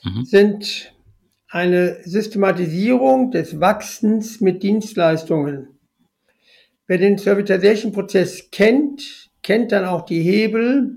mhm. 0.04 0.24
sind 0.24 0.94
eine 1.48 1.98
Systematisierung 2.04 3.30
des 3.30 3.58
Wachsens 3.60 4.40
mit 4.40 4.62
Dienstleistungen. 4.62 5.78
Wer 6.86 6.98
den 6.98 7.18
Servitization-Prozess 7.18 8.50
kennt, 8.50 9.28
kennt 9.42 9.72
dann 9.72 9.84
auch 9.84 10.04
die 10.06 10.22
Hebel, 10.22 10.94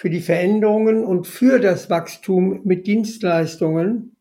für 0.00 0.08
die 0.08 0.22
Veränderungen 0.22 1.04
und 1.04 1.26
für 1.26 1.58
das 1.58 1.90
Wachstum 1.90 2.62
mit 2.64 2.86
Dienstleistungen. 2.86 4.16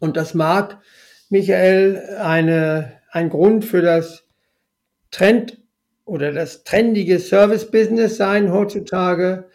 Und 0.00 0.16
das 0.16 0.32
mag, 0.32 0.80
Michael, 1.28 2.16
eine, 2.18 2.92
ein 3.10 3.28
Grund 3.28 3.66
für 3.66 3.82
das 3.82 4.26
Trend 5.10 5.60
oder 6.06 6.32
das 6.32 6.64
trendige 6.64 7.18
Service-Business 7.18 8.16
sein 8.16 8.54
heutzutage. 8.54 9.50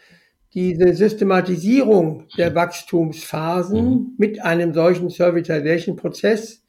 Diese 0.54 0.94
Systematisierung 0.94 2.28
der 2.36 2.54
Wachstumsphasen 2.54 3.84
mhm. 3.84 4.14
mit 4.16 4.40
einem 4.40 4.72
solchen 4.72 5.10
Servitization-Prozess 5.10 6.62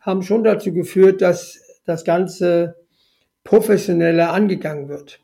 haben 0.00 0.22
schon 0.22 0.44
dazu 0.44 0.72
geführt, 0.72 1.20
dass 1.20 1.60
das 1.84 2.06
Ganze 2.06 2.76
professioneller 3.44 4.32
angegangen 4.32 4.88
wird. 4.88 5.20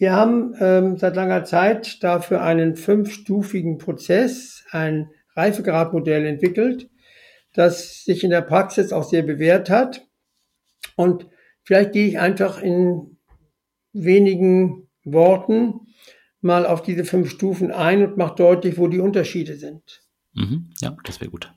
Wir 0.00 0.12
haben 0.12 0.54
ähm, 0.60 0.96
seit 0.96 1.14
langer 1.14 1.44
Zeit 1.44 2.02
dafür 2.02 2.42
einen 2.42 2.74
fünfstufigen 2.74 3.76
Prozess, 3.76 4.64
ein 4.70 5.10
Reifegradmodell 5.36 6.24
entwickelt, 6.24 6.88
das 7.52 8.04
sich 8.04 8.24
in 8.24 8.30
der 8.30 8.40
Praxis 8.40 8.94
auch 8.94 9.04
sehr 9.04 9.22
bewährt 9.22 9.68
hat. 9.68 10.06
Und 10.96 11.26
vielleicht 11.64 11.92
gehe 11.92 12.08
ich 12.08 12.18
einfach 12.18 12.62
in 12.62 13.18
wenigen 13.92 14.88
Worten 15.04 15.80
mal 16.40 16.64
auf 16.64 16.80
diese 16.82 17.04
fünf 17.04 17.28
Stufen 17.28 17.70
ein 17.70 18.02
und 18.02 18.16
mache 18.16 18.36
deutlich, 18.36 18.78
wo 18.78 18.88
die 18.88 19.00
Unterschiede 19.00 19.56
sind. 19.56 20.02
Mhm, 20.32 20.70
ja, 20.80 20.96
das 21.04 21.20
wäre 21.20 21.30
gut. 21.30 21.52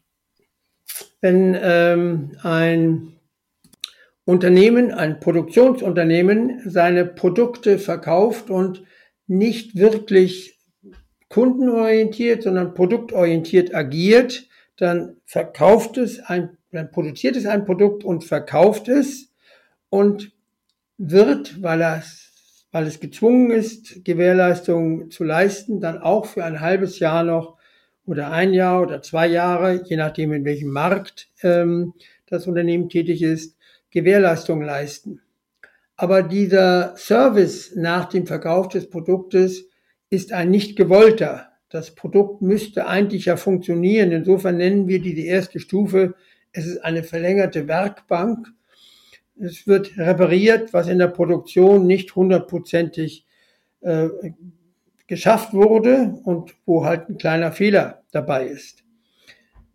Wenn 1.22 1.58
ähm, 1.58 2.36
ein 2.44 3.14
Unternehmen, 4.26 4.92
ein 4.92 5.20
Produktionsunternehmen, 5.20 6.62
seine 6.66 7.06
Produkte 7.06 7.78
verkauft 7.78 8.50
und 8.50 8.84
nicht 9.28 9.76
wirklich 9.76 10.60
kundenorientiert, 11.30 12.44
sondern 12.44 12.74
produktorientiert 12.74 13.74
agiert, 13.74 14.48
dann 14.78 15.18
verkauft 15.26 15.98
es 15.98 16.20
ein, 16.20 16.58
dann 16.72 16.92
produziert 16.92 17.36
es 17.36 17.46
ein 17.46 17.66
Produkt 17.66 18.04
und 18.04 18.24
verkauft 18.24 18.88
es 18.88 19.32
und 19.90 20.32
wird, 20.98 21.62
weil 21.62 21.82
es, 21.82 22.32
weil 22.72 22.88
es 22.88 23.00
gezwungen 23.00 23.52
ist, 23.52 24.06
Gewährleistungen 24.06 25.12
zu 25.12 25.24
leisten, 25.24 25.82
dann 25.82 25.98
auch 25.98 26.26
für 26.26 26.46
ein 26.46 26.62
halbes 26.62 27.00
Jahr 27.00 27.24
noch 27.24 27.58
oder 28.06 28.32
ein 28.32 28.54
Jahr 28.54 28.82
oder 28.82 29.02
zwei 29.02 29.28
Jahre, 29.28 29.84
je 29.86 29.98
nachdem 29.98 30.34
in 30.34 30.46
welchem 30.46 30.70
Markt 30.70 31.30
ähm, 31.42 31.94
das 32.26 32.48
Unternehmen 32.48 32.90
tätig 32.90 33.22
ist, 33.22 33.58
Gewährleistung 33.94 34.62
leisten. 34.62 35.22
Aber 35.96 36.24
dieser 36.24 36.98
Service 36.98 37.76
nach 37.76 38.06
dem 38.06 38.26
Verkauf 38.26 38.68
des 38.68 38.90
Produktes 38.90 39.70
ist 40.10 40.34
ein 40.34 40.50
nicht 40.50 40.76
gewollter. 40.76 41.50
Das 41.70 41.94
Produkt 41.94 42.42
müsste 42.42 42.88
eigentlich 42.88 43.26
ja 43.26 43.38
funktionieren. 43.38 44.12
Insofern 44.12 44.58
nennen 44.58 44.88
wir 44.88 45.00
die, 45.00 45.26
erste 45.26 45.60
Stufe, 45.60 46.16
es 46.52 46.66
ist 46.66 46.84
eine 46.84 47.04
verlängerte 47.04 47.68
Werkbank. 47.68 48.48
Es 49.40 49.68
wird 49.68 49.98
repariert, 49.98 50.74
was 50.74 50.88
in 50.88 51.00
der 51.00 51.08
Produktion 51.08 51.86
nicht 51.86 52.16
hundertprozentig 52.16 53.26
äh, 53.82 54.10
geschafft 55.06 55.54
wurde 55.54 56.20
und 56.24 56.56
wo 56.66 56.86
halt 56.86 57.10
ein 57.10 57.18
kleiner 57.18 57.52
Fehler 57.52 58.04
dabei 58.12 58.48
ist. 58.48 58.84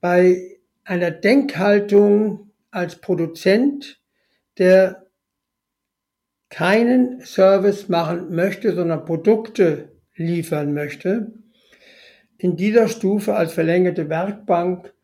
Bei 0.01 0.59
einer 0.85 1.11
Denkhaltung 1.11 2.51
als 2.71 2.97
Produzent 2.97 4.01
der 4.59 5.07
keinen 6.51 7.21
Service 7.25 7.89
machen 7.89 8.35
möchte, 8.35 8.75
sondern 8.75 9.05
Produkte 9.05 9.93
liefern 10.15 10.73
möchte. 10.73 11.33
In 12.39 12.57
dieser 12.57 12.89
Stufe 12.89 13.35
als 13.35 13.53
verlängerte 13.53 14.09
Werkbank 14.09 14.95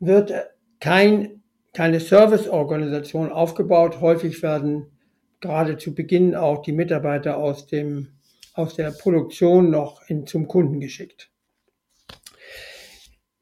wird 0.00 0.32
kein, 0.80 1.42
keine 1.72 2.00
Serviceorganisation 2.00 3.30
aufgebaut. 3.30 4.00
Häufig 4.00 4.42
werden 4.42 4.86
gerade 5.40 5.76
zu 5.76 5.94
Beginn 5.94 6.34
auch 6.34 6.62
die 6.62 6.72
Mitarbeiter 6.72 7.36
aus, 7.36 7.66
dem, 7.66 8.08
aus 8.54 8.74
der 8.74 8.90
Produktion 8.92 9.70
noch 9.70 10.00
in, 10.08 10.26
zum 10.26 10.48
Kunden 10.48 10.80
geschickt. 10.80 11.30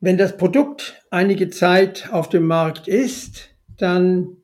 Wenn 0.00 0.18
das 0.18 0.36
Produkt 0.36 1.00
einige 1.10 1.48
Zeit 1.50 2.08
auf 2.10 2.28
dem 2.28 2.46
Markt 2.46 2.88
ist, 2.88 3.50
dann 3.76 4.41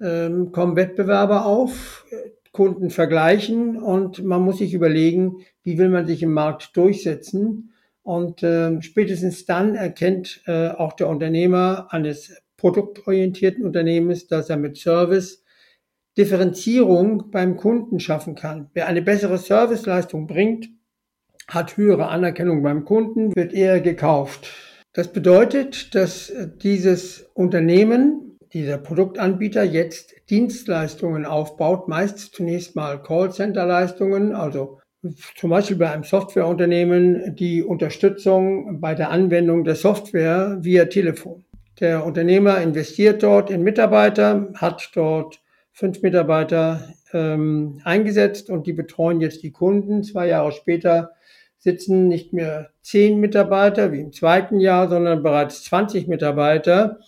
ähm, 0.00 0.52
kommen 0.52 0.76
Wettbewerber 0.76 1.46
auf, 1.46 2.04
Kunden 2.52 2.90
vergleichen 2.90 3.76
und 3.76 4.24
man 4.24 4.42
muss 4.42 4.58
sich 4.58 4.74
überlegen, 4.74 5.44
wie 5.62 5.78
will 5.78 5.88
man 5.88 6.06
sich 6.06 6.22
im 6.22 6.32
Markt 6.32 6.76
durchsetzen. 6.76 7.72
Und 8.02 8.42
äh, 8.42 8.80
spätestens 8.82 9.44
dann 9.44 9.74
erkennt 9.74 10.42
äh, 10.46 10.68
auch 10.68 10.94
der 10.94 11.08
Unternehmer 11.08 11.88
eines 11.90 12.32
produktorientierten 12.56 13.64
Unternehmens, 13.64 14.26
dass 14.26 14.50
er 14.50 14.56
mit 14.56 14.76
Service 14.76 15.44
Differenzierung 16.16 17.30
beim 17.30 17.56
Kunden 17.56 18.00
schaffen 18.00 18.34
kann. 18.34 18.70
Wer 18.74 18.88
eine 18.88 19.02
bessere 19.02 19.38
Serviceleistung 19.38 20.26
bringt, 20.26 20.68
hat 21.46 21.76
höhere 21.76 22.08
Anerkennung 22.08 22.62
beim 22.62 22.84
Kunden, 22.84 23.36
wird 23.36 23.52
eher 23.52 23.80
gekauft. 23.80 24.48
Das 24.92 25.12
bedeutet, 25.12 25.94
dass 25.94 26.32
dieses 26.60 27.30
Unternehmen 27.34 28.27
dieser 28.52 28.78
Produktanbieter 28.78 29.62
jetzt 29.62 30.14
Dienstleistungen 30.30 31.24
aufbaut, 31.24 31.88
meist 31.88 32.34
zunächst 32.34 32.76
mal 32.76 33.02
Callcenter-Leistungen, 33.02 34.34
also 34.34 34.80
zum 35.36 35.50
Beispiel 35.50 35.76
bei 35.76 35.90
einem 35.90 36.04
Softwareunternehmen 36.04 37.36
die 37.36 37.62
Unterstützung 37.62 38.80
bei 38.80 38.94
der 38.94 39.10
Anwendung 39.10 39.64
der 39.64 39.76
Software 39.76 40.58
via 40.60 40.86
Telefon. 40.86 41.44
Der 41.80 42.04
Unternehmer 42.04 42.60
investiert 42.60 43.22
dort 43.22 43.50
in 43.50 43.62
Mitarbeiter, 43.62 44.48
hat 44.54 44.90
dort 44.94 45.40
fünf 45.72 46.02
Mitarbeiter 46.02 46.82
ähm, 47.12 47.80
eingesetzt 47.84 48.50
und 48.50 48.66
die 48.66 48.72
betreuen 48.72 49.20
jetzt 49.20 49.44
die 49.44 49.52
Kunden. 49.52 50.02
Zwei 50.02 50.26
Jahre 50.26 50.50
später 50.50 51.12
sitzen 51.58 52.08
nicht 52.08 52.32
mehr 52.32 52.70
zehn 52.82 53.20
Mitarbeiter 53.20 53.92
wie 53.92 54.00
im 54.00 54.12
zweiten 54.12 54.58
Jahr, 54.58 54.88
sondern 54.88 55.22
bereits 55.22 55.62
20 55.64 56.08
Mitarbeiter 56.08 56.98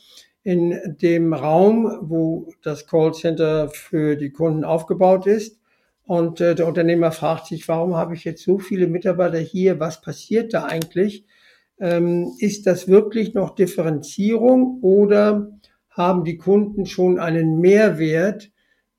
in 0.43 0.97
dem 1.01 1.33
Raum, 1.35 1.99
wo 2.03 2.53
das 2.63 2.87
Callcenter 2.87 3.69
für 3.69 4.17
die 4.17 4.31
Kunden 4.31 4.65
aufgebaut 4.65 5.27
ist. 5.27 5.59
Und 6.05 6.41
äh, 6.41 6.55
der 6.55 6.67
Unternehmer 6.67 7.13
fragt 7.13 7.47
sich, 7.47 7.69
warum 7.69 7.95
habe 7.95 8.15
ich 8.15 8.25
jetzt 8.25 8.43
so 8.43 8.59
viele 8.59 8.87
Mitarbeiter 8.87 9.39
hier? 9.39 9.79
Was 9.81 10.01
passiert 10.01 10.55
da 10.55 10.65
eigentlich? 10.65 11.25
Ähm, 11.79 12.33
ist 12.39 12.67
das 12.67 12.89
wirklich 12.89 13.35
noch 13.35 13.55
Differenzierung 13.55 14.81
oder 14.83 15.51
haben 15.91 16.25
die 16.25 16.37
Kunden 16.37 16.87
schon 16.87 17.19
einen 17.19 17.61
Mehrwert, 17.61 18.51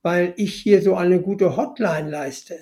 weil 0.02 0.34
ich 0.38 0.54
hier 0.56 0.82
so 0.82 0.96
eine 0.96 1.22
gute 1.22 1.58
Hotline 1.58 2.10
leiste? 2.10 2.56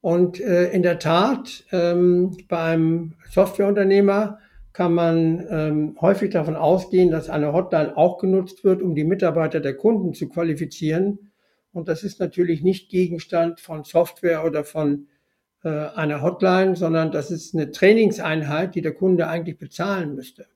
Und 0.00 0.40
äh, 0.40 0.70
in 0.70 0.82
der 0.82 0.98
Tat, 0.98 1.64
ähm, 1.72 2.36
beim 2.48 3.14
Softwareunternehmer 3.30 4.38
kann 4.72 4.94
man 4.94 5.46
ähm, 5.50 5.96
häufig 6.00 6.30
davon 6.30 6.56
ausgehen, 6.56 7.10
dass 7.10 7.30
eine 7.30 7.52
Hotline 7.52 7.96
auch 7.96 8.18
genutzt 8.18 8.64
wird, 8.64 8.82
um 8.82 8.94
die 8.94 9.04
Mitarbeiter 9.04 9.60
der 9.60 9.76
Kunden 9.76 10.14
zu 10.14 10.28
qualifizieren. 10.28 11.30
Und 11.72 11.88
das 11.88 12.04
ist 12.04 12.20
natürlich 12.20 12.62
nicht 12.62 12.88
Gegenstand 12.90 13.60
von 13.60 13.84
Software 13.84 14.44
oder 14.44 14.64
von 14.64 15.08
äh, 15.64 15.68
einer 15.68 16.22
Hotline, 16.22 16.76
sondern 16.76 17.10
das 17.10 17.30
ist 17.30 17.54
eine 17.54 17.70
Trainingseinheit, 17.70 18.74
die 18.74 18.82
der 18.82 18.94
Kunde 18.94 19.28
eigentlich 19.28 19.58
bezahlen 19.58 20.14
müsste. 20.14 20.46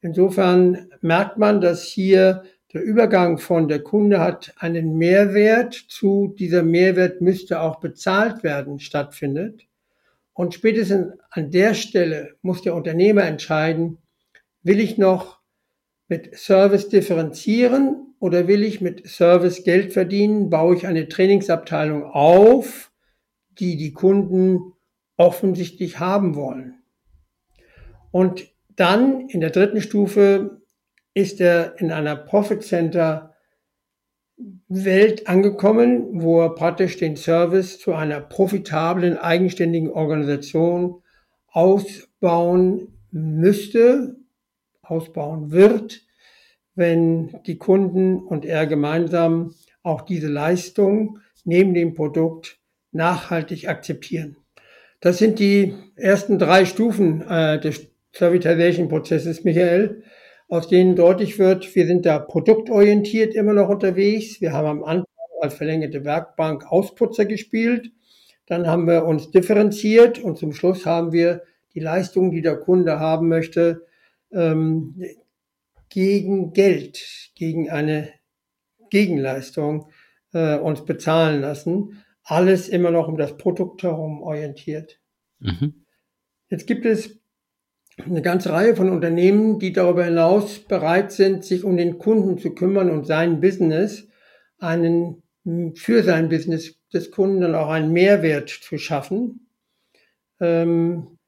Insofern 0.00 0.90
merkt 1.00 1.38
man, 1.38 1.60
dass 1.60 1.82
hier 1.84 2.44
der 2.72 2.82
Übergang 2.82 3.38
von 3.38 3.68
der 3.68 3.82
Kunde 3.82 4.20
hat 4.20 4.54
einen 4.58 4.96
Mehrwert 4.98 5.74
zu 5.74 6.34
dieser 6.38 6.62
Mehrwert 6.62 7.20
müsste 7.20 7.60
auch 7.60 7.80
bezahlt 7.80 8.42
werden 8.42 8.78
stattfindet. 8.78 9.67
Und 10.38 10.54
spätestens 10.54 11.14
an 11.30 11.50
der 11.50 11.74
Stelle 11.74 12.36
muss 12.42 12.62
der 12.62 12.76
Unternehmer 12.76 13.24
entscheiden, 13.24 13.98
will 14.62 14.78
ich 14.78 14.96
noch 14.96 15.40
mit 16.06 16.38
Service 16.38 16.88
differenzieren 16.88 18.14
oder 18.20 18.46
will 18.46 18.62
ich 18.62 18.80
mit 18.80 19.08
Service 19.08 19.64
Geld 19.64 19.92
verdienen? 19.92 20.48
Baue 20.48 20.76
ich 20.76 20.86
eine 20.86 21.08
Trainingsabteilung 21.08 22.04
auf, 22.04 22.92
die 23.58 23.76
die 23.76 23.92
Kunden 23.92 24.74
offensichtlich 25.16 25.98
haben 25.98 26.36
wollen? 26.36 26.84
Und 28.12 28.46
dann 28.76 29.28
in 29.30 29.40
der 29.40 29.50
dritten 29.50 29.80
Stufe 29.80 30.62
ist 31.14 31.40
er 31.40 31.80
in 31.80 31.90
einer 31.90 32.14
Profit 32.14 32.62
Center 32.62 33.27
Welt 34.68 35.26
angekommen, 35.26 36.22
wo 36.22 36.40
er 36.40 36.54
praktisch 36.54 36.96
den 36.96 37.16
Service 37.16 37.78
zu 37.78 37.94
einer 37.94 38.20
profitablen, 38.20 39.16
eigenständigen 39.16 39.90
Organisation 39.90 41.02
ausbauen 41.48 42.88
müsste, 43.10 44.16
ausbauen 44.82 45.50
wird, 45.50 46.02
wenn 46.74 47.40
die 47.46 47.58
Kunden 47.58 48.20
und 48.20 48.44
er 48.44 48.66
gemeinsam 48.66 49.54
auch 49.82 50.02
diese 50.02 50.28
Leistung 50.28 51.18
neben 51.44 51.74
dem 51.74 51.94
Produkt 51.94 52.58
nachhaltig 52.92 53.68
akzeptieren. 53.68 54.36
Das 55.00 55.18
sind 55.18 55.38
die 55.38 55.74
ersten 55.96 56.38
drei 56.38 56.64
Stufen 56.64 57.22
äh, 57.28 57.60
des 57.60 57.88
Servitization-Prozesses, 58.12 59.44
Michael 59.44 60.02
aus 60.48 60.68
denen 60.68 60.96
deutlich 60.96 61.38
wird, 61.38 61.74
wir 61.74 61.86
sind 61.86 62.06
da 62.06 62.18
produktorientiert 62.18 63.34
immer 63.34 63.52
noch 63.52 63.68
unterwegs. 63.68 64.40
Wir 64.40 64.52
haben 64.52 64.66
am 64.66 64.84
Anfang 64.84 65.06
als 65.40 65.54
verlängerte 65.54 66.04
Werkbank 66.04 66.66
Ausputzer 66.70 67.26
gespielt. 67.26 67.92
Dann 68.46 68.66
haben 68.66 68.86
wir 68.86 69.04
uns 69.04 69.30
differenziert 69.30 70.18
und 70.18 70.38
zum 70.38 70.52
Schluss 70.52 70.86
haben 70.86 71.12
wir 71.12 71.42
die 71.74 71.80
Leistung, 71.80 72.30
die 72.30 72.40
der 72.40 72.56
Kunde 72.56 72.98
haben 72.98 73.28
möchte, 73.28 73.86
ähm, 74.32 75.00
gegen 75.90 76.52
Geld, 76.52 77.30
gegen 77.34 77.70
eine 77.70 78.08
Gegenleistung 78.90 79.90
äh, 80.32 80.56
uns 80.56 80.84
bezahlen 80.84 81.40
lassen. 81.40 82.04
Alles 82.24 82.68
immer 82.68 82.90
noch 82.90 83.08
um 83.08 83.16
das 83.16 83.36
Produkt 83.36 83.82
herum 83.82 84.22
orientiert. 84.22 85.00
Mhm. 85.40 85.84
Jetzt 86.50 86.66
gibt 86.66 86.86
es 86.86 87.17
eine 88.04 88.22
ganze 88.22 88.52
Reihe 88.52 88.76
von 88.76 88.90
Unternehmen, 88.90 89.58
die 89.58 89.72
darüber 89.72 90.04
hinaus 90.04 90.60
bereit 90.60 91.12
sind, 91.12 91.44
sich 91.44 91.64
um 91.64 91.76
den 91.76 91.98
Kunden 91.98 92.38
zu 92.38 92.54
kümmern 92.54 92.90
und 92.90 93.06
sein 93.06 93.40
Business, 93.40 94.08
einen, 94.58 95.22
für 95.74 96.02
sein 96.02 96.28
Business 96.28 96.76
des 96.92 97.10
Kunden 97.10 97.40
dann 97.40 97.54
auch 97.54 97.68
einen 97.68 97.92
Mehrwert 97.92 98.48
zu 98.48 98.78
schaffen. 98.78 99.48
Ähm, 100.40 101.18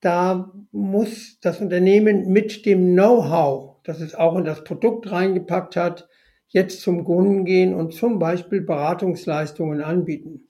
da 0.00 0.52
muss 0.70 1.40
das 1.40 1.60
Unternehmen 1.60 2.28
mit 2.28 2.64
dem 2.66 2.92
Know-how, 2.92 3.82
das 3.82 4.00
es 4.00 4.14
auch 4.14 4.36
in 4.36 4.44
das 4.44 4.62
Produkt 4.64 5.10
reingepackt 5.10 5.76
hat, 5.76 6.08
jetzt 6.48 6.80
zum 6.82 7.04
Kunden 7.04 7.44
gehen 7.44 7.74
und 7.74 7.92
zum 7.92 8.18
Beispiel 8.18 8.60
Beratungsleistungen 8.60 9.82
anbieten. 9.82 10.48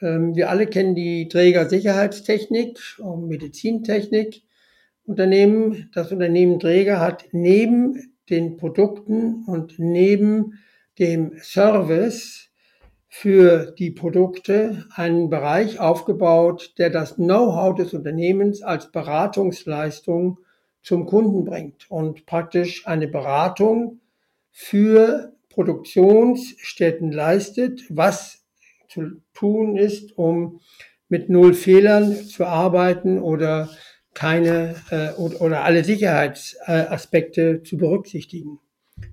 Ähm, 0.00 0.34
wir 0.34 0.50
alle 0.50 0.66
kennen 0.66 0.94
die 0.94 1.28
Träger 1.28 1.68
Sicherheitstechnik 1.68 2.78
und 2.98 3.28
Medizintechnik. 3.28 4.42
Unternehmen, 5.08 5.90
das 5.94 6.12
Unternehmen 6.12 6.60
Träger 6.60 7.00
hat 7.00 7.28
neben 7.32 8.12
den 8.28 8.58
Produkten 8.58 9.44
und 9.46 9.78
neben 9.78 10.58
dem 10.98 11.32
Service 11.40 12.50
für 13.08 13.72
die 13.78 13.90
Produkte 13.90 14.84
einen 14.94 15.30
Bereich 15.30 15.80
aufgebaut, 15.80 16.74
der 16.76 16.90
das 16.90 17.16
Know-how 17.16 17.74
des 17.74 17.94
Unternehmens 17.94 18.62
als 18.62 18.92
Beratungsleistung 18.92 20.40
zum 20.82 21.06
Kunden 21.06 21.46
bringt 21.46 21.90
und 21.90 22.26
praktisch 22.26 22.86
eine 22.86 23.08
Beratung 23.08 24.00
für 24.50 25.32
Produktionsstätten 25.48 27.12
leistet, 27.12 27.84
was 27.88 28.44
zu 28.88 29.22
tun 29.32 29.78
ist, 29.78 30.18
um 30.18 30.60
mit 31.08 31.30
null 31.30 31.54
Fehlern 31.54 32.14
zu 32.14 32.44
arbeiten 32.44 33.18
oder 33.18 33.70
keine 34.14 34.74
äh, 34.90 35.12
oder, 35.12 35.64
alle 35.64 35.84
Sicherheitsaspekte 35.84 37.62
zu 37.62 37.76
berücksichtigen. 37.76 38.58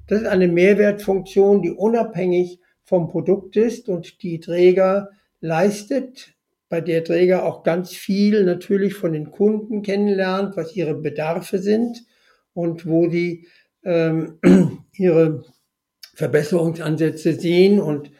Das 0.08 0.22
ist 0.22 0.28
eine 0.28 0.48
Mehrwertfunktion, 0.48 1.62
die 1.62 1.72
unabhängig 1.72 2.60
vom 2.84 3.08
Produkt 3.08 3.56
ist 3.56 3.90
und 3.90 4.22
die 4.24 4.40
Träger 4.40 5.10
leistet, 5.42 6.34
bei 6.70 6.82
der 6.82 7.04
Träger 7.04 7.46
auch 7.46 7.64
ganz 7.64 7.92
viel 7.92 8.44
natürlich 8.44 8.96
von 8.96 9.14
den 9.14 9.32
Kunden 9.32 9.84
kennenlernt, 9.84 10.58
was 10.58 10.76
ihre 10.76 10.96
Bedarfe 10.96 11.60
sind 11.60 12.04
und 12.54 12.88
wo 12.88 13.10
sie 13.10 13.48
ähm, 13.84 14.40
ihre 14.94 15.44
Verbesserungsansätze 16.16 17.34
sehen 17.34 17.80
und 17.80 18.12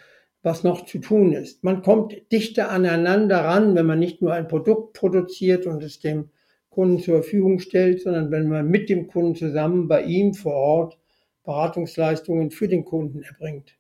was 0.44 0.64
noch 0.64 0.86
zu 0.86 1.00
tun 1.00 1.34
ist. 1.34 1.64
Man 1.64 1.82
kommt 1.82 2.32
dichter 2.32 2.70
aneinander 2.70 3.40
ran, 3.40 3.74
wenn 3.74 3.88
man 3.88 3.98
nicht 3.98 4.22
nur 4.22 4.34
ein 4.34 4.48
Produkt 4.48 4.94
produziert 4.94 5.66
und 5.66 5.82
es 5.82 6.00
dem 6.00 6.30
Kunden 6.76 7.00
zur 7.00 7.22
Verfügung 7.22 7.60
stellt, 7.60 8.02
sondern 8.02 8.32
wenn 8.32 8.50
man 8.50 8.68
mit 8.68 8.90
dem 8.90 9.08
Kunden 9.08 9.34
zusammen 9.34 9.88
bei 9.88 10.04
ihm 10.04 10.34
vor 10.34 10.54
Ort 10.54 10.98
Beratungsleistungen 11.46 12.52
für 12.52 12.68
den 12.68 12.84
Kunden 12.84 13.24
erbringt. 13.24 13.78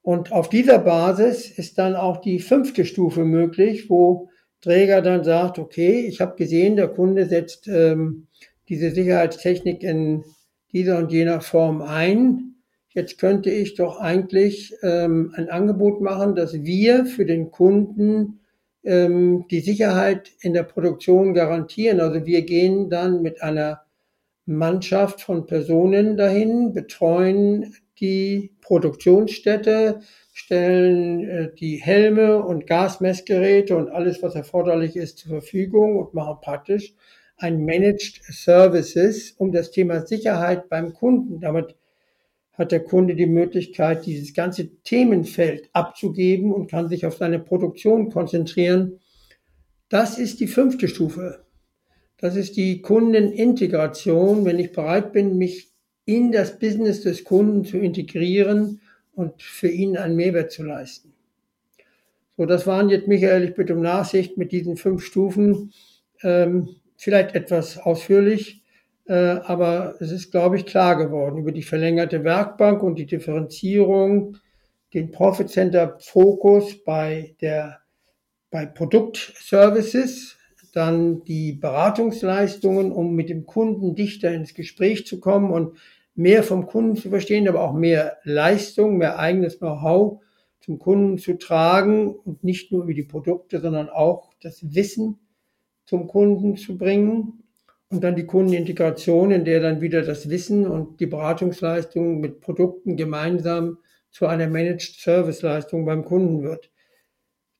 Und 0.00 0.32
auf 0.32 0.48
dieser 0.48 0.78
Basis 0.78 1.50
ist 1.50 1.76
dann 1.76 1.94
auch 1.94 2.22
die 2.22 2.38
fünfte 2.38 2.86
Stufe 2.86 3.24
möglich, 3.24 3.90
wo 3.90 4.30
Träger 4.62 5.02
dann 5.02 5.24
sagt, 5.24 5.58
okay, 5.58 6.06
ich 6.06 6.22
habe 6.22 6.36
gesehen, 6.36 6.76
der 6.76 6.88
Kunde 6.88 7.26
setzt 7.26 7.68
ähm, 7.68 8.28
diese 8.70 8.90
Sicherheitstechnik 8.90 9.82
in 9.82 10.24
dieser 10.72 10.98
und 10.98 11.12
jener 11.12 11.42
Form 11.42 11.82
ein. 11.82 12.54
Jetzt 12.88 13.18
könnte 13.18 13.50
ich 13.50 13.74
doch 13.74 14.00
eigentlich 14.00 14.74
ähm, 14.82 15.34
ein 15.36 15.50
Angebot 15.50 16.00
machen, 16.00 16.34
dass 16.34 16.54
wir 16.54 17.04
für 17.04 17.26
den 17.26 17.50
Kunden 17.50 18.40
ähm, 18.84 19.46
die 19.50 19.60
Sicherheit 19.60 20.32
in 20.40 20.52
der 20.52 20.62
Produktion 20.62 21.34
garantieren. 21.34 22.00
Also 22.00 22.26
wir 22.26 22.42
gehen 22.42 22.90
dann 22.90 23.22
mit 23.22 23.42
einer 23.42 23.82
Mannschaft 24.46 25.22
von 25.22 25.46
Personen 25.46 26.16
dahin, 26.16 26.72
betreuen 26.72 27.74
die 28.00 28.52
Produktionsstätte, 28.60 30.00
stellen 30.32 31.28
äh, 31.28 31.54
die 31.54 31.76
Helme 31.76 32.42
und 32.42 32.66
Gasmessgeräte 32.66 33.76
und 33.76 33.88
alles, 33.88 34.22
was 34.22 34.34
erforderlich 34.34 34.96
ist, 34.96 35.18
zur 35.18 35.30
Verfügung 35.30 35.96
und 35.96 36.12
machen 36.12 36.36
praktisch 36.42 36.94
ein 37.36 37.64
Managed 37.64 38.20
Services 38.24 39.32
um 39.32 39.52
das 39.52 39.70
Thema 39.70 40.06
Sicherheit 40.06 40.68
beim 40.68 40.92
Kunden. 40.92 41.40
Damit 41.40 41.74
hat 42.56 42.72
der 42.72 42.80
Kunde 42.80 43.14
die 43.14 43.26
Möglichkeit, 43.26 44.06
dieses 44.06 44.32
ganze 44.32 44.68
Themenfeld 44.82 45.68
abzugeben 45.72 46.52
und 46.52 46.70
kann 46.70 46.88
sich 46.88 47.04
auf 47.04 47.16
seine 47.16 47.40
Produktion 47.40 48.10
konzentrieren. 48.10 49.00
Das 49.88 50.18
ist 50.18 50.40
die 50.40 50.46
fünfte 50.46 50.88
Stufe. 50.88 51.44
Das 52.18 52.36
ist 52.36 52.56
die 52.56 52.80
Kundenintegration, 52.80 54.44
wenn 54.44 54.58
ich 54.58 54.72
bereit 54.72 55.12
bin, 55.12 55.36
mich 55.36 55.72
in 56.06 56.32
das 56.32 56.58
Business 56.58 57.02
des 57.02 57.24
Kunden 57.24 57.64
zu 57.64 57.78
integrieren 57.78 58.80
und 59.14 59.42
für 59.42 59.68
ihn 59.68 59.96
einen 59.96 60.16
Mehrwert 60.16 60.52
zu 60.52 60.62
leisten. 60.62 61.12
So, 62.36 62.46
das 62.46 62.66
waren 62.66 62.88
jetzt, 62.88 63.08
Michael, 63.08 63.44
ich 63.44 63.54
bitte 63.54 63.74
um 63.74 63.82
Nachsicht 63.82 64.36
mit 64.36 64.52
diesen 64.52 64.76
fünf 64.76 65.04
Stufen, 65.04 65.72
ähm, 66.22 66.68
vielleicht 66.96 67.34
etwas 67.34 67.78
ausführlich, 67.78 68.63
aber 69.12 69.96
es 70.00 70.10
ist, 70.10 70.30
glaube 70.30 70.56
ich, 70.56 70.66
klar 70.66 70.96
geworden 70.96 71.38
über 71.38 71.52
die 71.52 71.62
verlängerte 71.62 72.24
Werkbank 72.24 72.82
und 72.82 72.96
die 72.96 73.06
Differenzierung, 73.06 74.38
den 74.94 75.10
Profit 75.10 75.50
Center 75.50 75.98
Fokus 76.00 76.82
bei 76.82 77.34
der, 77.40 77.80
bei 78.50 78.64
Produktservices, 78.64 80.38
dann 80.72 81.22
die 81.24 81.52
Beratungsleistungen, 81.52 82.92
um 82.92 83.14
mit 83.14 83.28
dem 83.28 83.46
Kunden 83.46 83.94
dichter 83.94 84.32
ins 84.32 84.54
Gespräch 84.54 85.06
zu 85.06 85.20
kommen 85.20 85.52
und 85.52 85.76
mehr 86.14 86.42
vom 86.42 86.66
Kunden 86.66 86.96
zu 86.96 87.10
verstehen, 87.10 87.48
aber 87.48 87.62
auch 87.62 87.74
mehr 87.74 88.18
Leistung, 88.24 88.96
mehr 88.96 89.18
eigenes 89.18 89.58
Know-how 89.58 90.22
zum 90.60 90.78
Kunden 90.78 91.18
zu 91.18 91.38
tragen 91.38 92.14
und 92.14 92.42
nicht 92.42 92.72
nur 92.72 92.84
über 92.84 92.94
die 92.94 93.02
Produkte, 93.02 93.60
sondern 93.60 93.88
auch 93.90 94.32
das 94.40 94.74
Wissen 94.74 95.18
zum 95.84 96.08
Kunden 96.08 96.56
zu 96.56 96.78
bringen 96.78 97.43
und 97.90 98.02
dann 98.02 98.16
die 98.16 98.26
Kundenintegration, 98.26 99.30
in 99.30 99.44
der 99.44 99.60
dann 99.60 99.80
wieder 99.80 100.02
das 100.02 100.28
Wissen 100.28 100.66
und 100.66 101.00
die 101.00 101.06
Beratungsleistung 101.06 102.20
mit 102.20 102.40
Produkten 102.40 102.96
gemeinsam 102.96 103.78
zu 104.10 104.26
einer 104.26 104.48
Managed 104.48 104.96
Service 105.00 105.42
Leistung 105.42 105.84
beim 105.84 106.04
Kunden 106.04 106.42
wird. 106.42 106.70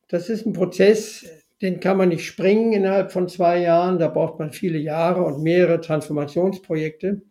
Das 0.09 0.29
ist 0.29 0.47
ein 0.47 0.53
Prozess, 0.53 1.27
den 1.63 1.81
kann 1.81 1.97
man 1.97 2.11
nicht 2.11 2.27
springen 2.27 2.73
innerhalb 2.73 3.13
von 3.13 3.29
zwei 3.29 3.61
Jahren. 3.61 3.99
Da 3.99 4.09
braucht 4.09 4.39
man 4.39 4.53
viele 4.53 4.79
Jahre 4.79 5.23
und 5.23 5.43
mehrere 5.43 5.81
Transformationsprojekte. 5.81 7.23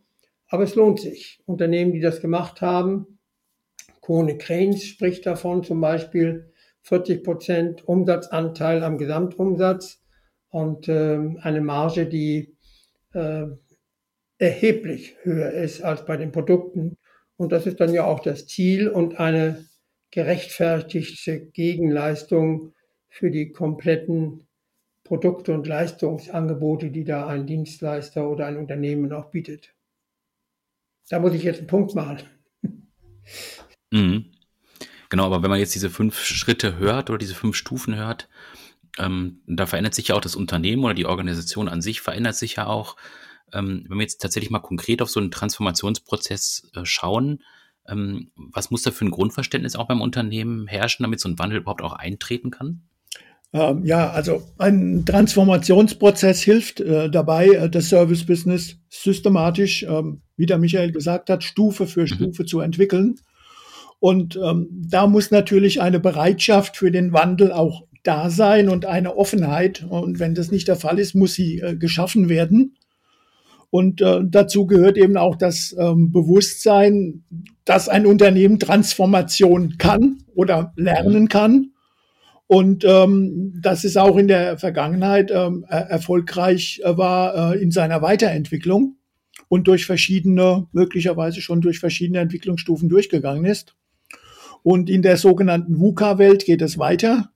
Aber 0.48 0.64
es 0.64 0.76
lohnt 0.76 1.00
sich. 1.00 1.42
Unternehmen, 1.46 1.94
die 1.94 2.00
das 2.00 2.22
gemacht 2.22 2.62
haben, 2.62 3.20
Kone 4.02 4.38
Cranes 4.38 4.84
spricht 4.84 5.26
davon 5.26 5.64
zum 5.64 5.80
Beispiel 5.80 6.52
40 6.82 7.24
Prozent 7.24 7.88
Umsatzanteil 7.88 8.84
am 8.84 8.98
Gesamtumsatz 8.98 10.02
und 10.50 10.90
äh, 10.90 11.20
eine 11.42 11.62
Marge, 11.62 12.06
die 12.06 12.53
äh, 13.14 13.46
erheblich 14.38 15.16
höher 15.24 15.52
ist 15.52 15.82
als 15.82 16.06
bei 16.06 16.18
den 16.18 16.32
Produkten. 16.32 16.98
Und 17.38 17.52
das 17.52 17.66
ist 17.66 17.80
dann 17.80 17.94
ja 17.94 18.06
auch 18.06 18.20
das 18.20 18.48
Ziel 18.48 18.88
und 18.90 19.20
eine 19.20 19.66
gerechtfertigte 20.12 21.48
Gegenleistung 21.48 22.74
für 23.10 23.32
die 23.32 23.52
kompletten 23.52 24.48
Produkte 25.04 25.54
und 25.54 25.68
Leistungsangebote, 25.68 26.92
die 26.92 27.04
da 27.04 27.28
ein 27.28 27.46
Dienstleister 27.46 28.30
oder 28.30 28.46
ein 28.46 28.58
Unternehmen 28.58 29.12
auch 29.12 29.32
bietet. 29.32 29.74
Da 31.10 31.20
muss 31.20 31.34
ich 31.34 31.44
jetzt 31.44 31.60
einen 31.60 31.68
Punkt 31.68 31.96
machen. 31.96 32.20
Mhm. 33.92 34.32
Genau, 35.10 35.26
aber 35.26 35.44
wenn 35.44 35.52
man 35.52 35.60
jetzt 35.60 35.76
diese 35.76 35.92
fünf 35.92 36.18
Schritte 36.20 36.78
hört 36.78 37.12
oder 37.12 37.20
diese 37.20 37.36
fünf 37.36 37.56
Stufen 37.56 37.96
hört, 37.96 38.28
ähm, 39.00 39.42
da 39.48 39.66
verändert 39.66 39.96
sich 39.96 40.10
ja 40.10 40.16
auch 40.16 40.22
das 40.22 40.36
Unternehmen 40.36 40.84
oder 40.84 40.94
die 40.94 41.06
Organisation 41.06 41.68
an 41.68 41.82
sich 41.82 42.02
verändert 42.02 42.36
sich 42.36 42.56
ja 42.56 42.68
auch. 42.68 42.96
Ähm, 43.52 43.86
wenn 43.88 43.98
wir 43.98 44.04
jetzt 44.04 44.22
tatsächlich 44.22 44.52
mal 44.52 44.60
konkret 44.60 45.02
auf 45.02 45.10
so 45.10 45.20
einen 45.20 45.32
Transformationsprozess 45.32 46.72
äh, 46.76 46.86
schauen, 46.86 47.44
ähm, 47.88 48.32
was 48.36 48.72
muss 48.72 48.84
da 48.84 48.92
für 48.92 49.06
ein 49.06 49.12
Grundverständnis 49.12 49.76
auch 49.76 49.88
beim 49.88 50.02
Unternehmen 50.02 50.68
herrschen, 50.68 51.04
damit 51.04 51.20
so 51.20 51.30
ein 51.30 51.40
Wandel 51.40 51.60
überhaupt 51.60 51.82
auch 51.82 51.94
eintreten 51.94 52.52
kann? 52.52 52.84
Ähm, 53.52 53.86
ja, 53.86 54.10
also 54.10 54.42
ein 54.58 55.06
Transformationsprozess 55.06 56.42
hilft 56.42 56.80
äh, 56.80 57.10
dabei, 57.10 57.50
äh, 57.50 57.70
das 57.70 57.90
Service-Business 57.90 58.78
systematisch, 58.90 59.84
ähm, 59.84 60.22
wie 60.38 60.48
der 60.48 60.58
Michael 60.58 60.92
gesagt 60.92 61.30
hat, 61.30 61.44
Stufe 61.44 61.86
für 61.86 62.02
mhm. 62.02 62.08
Stufe 62.08 62.46
zu 62.46 62.62
entwickeln. 62.62 63.16
Und 64.00 64.38
ähm, 64.44 64.68
da 64.72 65.08
muss 65.08 65.32
natürlich 65.32 65.82
eine 65.82 66.00
Bereitschaft 66.00 66.78
für 66.78 66.92
den 66.92 67.14
Wandel 67.14 67.52
auch 67.52 67.84
da 68.04 68.30
sein 68.30 68.70
und 68.70 68.86
eine 68.86 69.18
Offenheit. 69.18 69.86
Und 69.90 70.20
wenn 70.20 70.36
das 70.36 70.52
nicht 70.52 70.68
der 70.68 70.76
Fall 70.76 71.00
ist, 71.00 71.16
muss 71.16 71.34
sie 71.34 71.60
äh, 71.60 71.76
geschaffen 71.76 72.30
werden. 72.30 72.76
Und 73.70 74.02
äh, 74.02 74.20
dazu 74.24 74.68
gehört 74.68 74.98
eben 74.98 75.18
auch 75.18 75.36
das 75.36 75.76
ähm, 75.80 76.12
Bewusstsein, 76.12 77.24
dass 77.66 77.90
ein 77.90 78.06
Unternehmen 78.06 78.60
Transformation 78.60 79.80
kann 79.80 80.20
oder 80.36 80.74
lernen 80.76 81.28
kann. 81.28 81.72
Und 82.46 82.86
ähm, 82.86 83.60
dass 83.60 83.84
es 83.84 83.98
auch 83.98 84.18
in 84.18 84.28
der 84.28 84.60
Vergangenheit 84.60 85.32
ähm, 85.32 85.66
erfolgreich 85.68 86.82
äh, 86.84 86.96
war 86.98 87.54
äh, 87.56 87.64
in 87.64 87.72
seiner 87.72 88.04
Weiterentwicklung 88.04 88.98
und 89.48 89.68
durch 89.68 89.88
verschiedene, 89.88 90.68
möglicherweise 90.72 91.42
schon 91.42 91.62
durch 91.62 91.80
verschiedene 91.80 92.20
Entwicklungsstufen 92.20 92.90
durchgegangen 92.90 93.46
ist. 93.46 93.76
Und 94.62 94.90
in 94.90 95.02
der 95.02 95.18
sogenannten 95.18 95.80
VUCA-Welt 95.80 96.46
geht 96.46 96.62
es 96.62 96.78
weiter. 96.78 97.33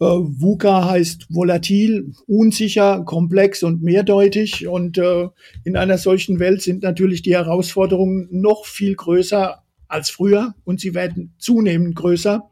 Äh, 0.00 0.04
VUCA 0.04 0.88
heißt 0.88 1.26
volatil, 1.28 2.12
unsicher, 2.26 3.02
komplex 3.04 3.62
und 3.62 3.82
mehrdeutig. 3.82 4.68
Und 4.68 4.98
äh, 4.98 5.28
in 5.64 5.76
einer 5.76 5.98
solchen 5.98 6.38
Welt 6.38 6.62
sind 6.62 6.82
natürlich 6.82 7.22
die 7.22 7.34
Herausforderungen 7.34 8.28
noch 8.30 8.66
viel 8.66 8.94
größer 8.94 9.62
als 9.88 10.10
früher 10.10 10.54
und 10.64 10.80
sie 10.80 10.94
werden 10.94 11.34
zunehmend 11.38 11.96
größer. 11.96 12.50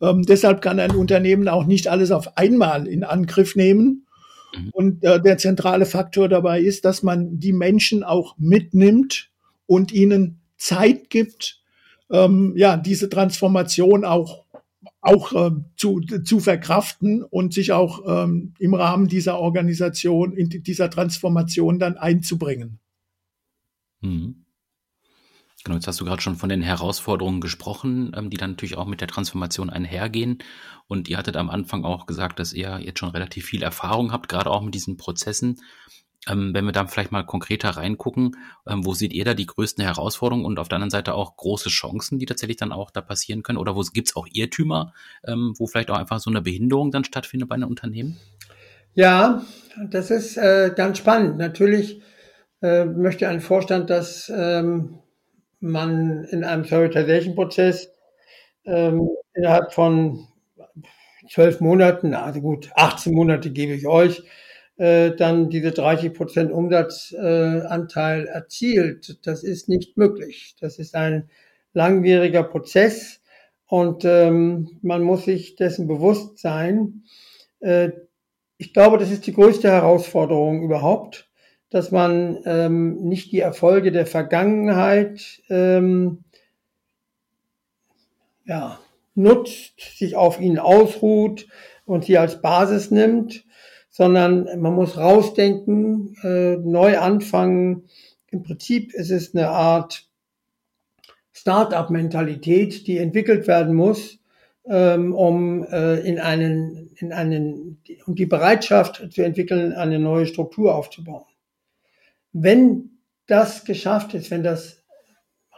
Ähm, 0.00 0.22
deshalb 0.22 0.60
kann 0.60 0.78
ein 0.78 0.90
Unternehmen 0.92 1.48
auch 1.48 1.64
nicht 1.64 1.88
alles 1.88 2.10
auf 2.10 2.36
einmal 2.36 2.86
in 2.86 3.02
Angriff 3.02 3.56
nehmen. 3.56 4.06
Mhm. 4.54 4.70
Und 4.72 5.04
äh, 5.04 5.20
der 5.20 5.38
zentrale 5.38 5.86
Faktor 5.86 6.28
dabei 6.28 6.60
ist, 6.60 6.84
dass 6.84 7.02
man 7.02 7.40
die 7.40 7.52
Menschen 7.52 8.04
auch 8.04 8.36
mitnimmt 8.38 9.30
und 9.66 9.90
ihnen 9.92 10.40
Zeit 10.58 11.10
gibt, 11.10 11.60
ähm, 12.10 12.52
ja, 12.56 12.76
diese 12.76 13.08
Transformation 13.08 14.04
auch 14.04 14.44
auch 15.06 15.32
äh, 15.32 15.50
zu, 15.76 16.00
zu 16.00 16.40
verkraften 16.40 17.22
und 17.22 17.54
sich 17.54 17.72
auch 17.72 18.02
ähm, 18.06 18.54
im 18.58 18.74
Rahmen 18.74 19.08
dieser 19.08 19.38
Organisation, 19.38 20.32
in 20.32 20.48
dieser 20.48 20.90
Transformation 20.90 21.78
dann 21.78 21.96
einzubringen. 21.96 22.80
Mhm. 24.00 24.46
Genau, 25.64 25.76
jetzt 25.76 25.88
hast 25.88 26.00
du 26.00 26.04
gerade 26.04 26.22
schon 26.22 26.36
von 26.36 26.48
den 26.48 26.62
Herausforderungen 26.62 27.40
gesprochen, 27.40 28.12
ähm, 28.14 28.30
die 28.30 28.36
dann 28.36 28.50
natürlich 28.50 28.76
auch 28.76 28.86
mit 28.86 29.00
der 29.00 29.08
Transformation 29.08 29.68
einhergehen. 29.68 30.38
Und 30.86 31.08
ihr 31.08 31.18
hattet 31.18 31.36
am 31.36 31.50
Anfang 31.50 31.84
auch 31.84 32.06
gesagt, 32.06 32.38
dass 32.38 32.52
ihr 32.52 32.78
jetzt 32.80 33.00
schon 33.00 33.08
relativ 33.10 33.46
viel 33.46 33.62
Erfahrung 33.62 34.12
habt, 34.12 34.28
gerade 34.28 34.50
auch 34.50 34.62
mit 34.62 34.74
diesen 34.74 34.96
Prozessen. 34.96 35.60
Ähm, 36.28 36.52
wenn 36.54 36.64
wir 36.64 36.72
da 36.72 36.86
vielleicht 36.86 37.12
mal 37.12 37.24
konkreter 37.24 37.70
reingucken, 37.70 38.36
ähm, 38.66 38.84
wo 38.84 38.94
seht 38.94 39.12
ihr 39.12 39.24
da 39.24 39.34
die 39.34 39.46
größten 39.46 39.84
Herausforderungen 39.84 40.44
und 40.44 40.58
auf 40.58 40.68
der 40.68 40.76
anderen 40.76 40.90
Seite 40.90 41.14
auch 41.14 41.36
große 41.36 41.68
Chancen, 41.68 42.18
die 42.18 42.26
tatsächlich 42.26 42.56
dann 42.56 42.72
auch 42.72 42.90
da 42.90 43.00
passieren 43.00 43.42
können? 43.42 43.58
Oder 43.58 43.76
wo 43.76 43.80
gibt 43.80 44.08
es 44.08 44.16
auch 44.16 44.26
Irrtümer, 44.30 44.92
ähm, 45.24 45.54
wo 45.56 45.66
vielleicht 45.66 45.90
auch 45.90 45.98
einfach 45.98 46.18
so 46.18 46.30
eine 46.30 46.42
Behinderung 46.42 46.90
dann 46.90 47.04
stattfindet 47.04 47.48
bei 47.48 47.54
einem 47.54 47.68
Unternehmen? 47.68 48.18
Ja, 48.94 49.42
das 49.90 50.10
ist 50.10 50.36
äh, 50.36 50.72
ganz 50.74 50.98
spannend. 50.98 51.36
Natürlich 51.36 52.00
äh, 52.62 52.84
möchte 52.84 53.28
ein 53.28 53.40
Vorstand, 53.40 53.90
dass 53.90 54.32
ähm, 54.34 54.98
man 55.60 56.24
in 56.24 56.44
einem 56.44 56.62
Prioritization-Prozess 56.64 57.90
ähm, 58.64 59.08
innerhalb 59.34 59.72
von 59.72 60.26
zwölf 61.30 61.60
Monaten, 61.60 62.14
also 62.14 62.40
gut, 62.40 62.70
18 62.74 63.12
Monate 63.14 63.50
gebe 63.50 63.72
ich 63.72 63.86
euch, 63.86 64.22
äh, 64.76 65.12
dann 65.12 65.48
diese 65.48 65.72
30 65.72 66.12
Prozent 66.12 66.52
Umsatzanteil 66.52 68.24
äh, 68.24 68.28
erzielt. 68.28 69.26
Das 69.26 69.42
ist 69.42 69.68
nicht 69.68 69.96
möglich. 69.96 70.54
Das 70.60 70.78
ist 70.78 70.94
ein 70.94 71.30
langwieriger 71.72 72.42
Prozess 72.42 73.20
und 73.66 74.04
ähm, 74.04 74.78
man 74.82 75.02
muss 75.02 75.24
sich 75.24 75.56
dessen 75.56 75.86
bewusst 75.86 76.38
sein. 76.38 77.04
Äh, 77.60 77.90
ich 78.58 78.72
glaube, 78.72 78.98
das 78.98 79.10
ist 79.10 79.26
die 79.26 79.34
größte 79.34 79.70
Herausforderung 79.70 80.62
überhaupt, 80.62 81.28
dass 81.70 81.90
man 81.90 82.38
ähm, 82.44 83.02
nicht 83.02 83.32
die 83.32 83.40
Erfolge 83.40 83.92
der 83.92 84.06
Vergangenheit 84.06 85.42
ähm, 85.50 86.24
ja, 88.44 88.78
nutzt, 89.14 89.80
sich 89.98 90.16
auf 90.16 90.40
ihnen 90.40 90.58
ausruht 90.58 91.48
und 91.84 92.04
sie 92.04 92.18
als 92.18 92.40
Basis 92.40 92.90
nimmt, 92.90 93.44
sondern 93.96 94.60
man 94.60 94.74
muss 94.74 94.98
rausdenken, 94.98 96.18
äh, 96.22 96.56
neu 96.58 96.98
anfangen. 96.98 97.84
Im 98.30 98.42
Prinzip 98.42 98.92
ist 98.92 99.10
es 99.10 99.34
eine 99.34 99.48
Art 99.48 100.06
Start-up-Mentalität, 101.32 102.86
die 102.86 102.98
entwickelt 102.98 103.46
werden 103.46 103.74
muss, 103.74 104.18
ähm, 104.66 105.14
um 105.14 105.64
äh, 105.64 106.00
in 106.00 106.18
einen, 106.20 106.90
in 106.96 107.10
einen, 107.10 107.80
um 108.04 108.14
die 108.14 108.26
Bereitschaft 108.26 109.02
zu 109.14 109.22
entwickeln, 109.22 109.72
eine 109.72 109.98
neue 109.98 110.26
Struktur 110.26 110.74
aufzubauen. 110.74 111.24
Wenn 112.34 112.98
das 113.26 113.64
geschafft 113.64 114.12
ist, 114.12 114.30
wenn 114.30 114.42
das 114.42 114.84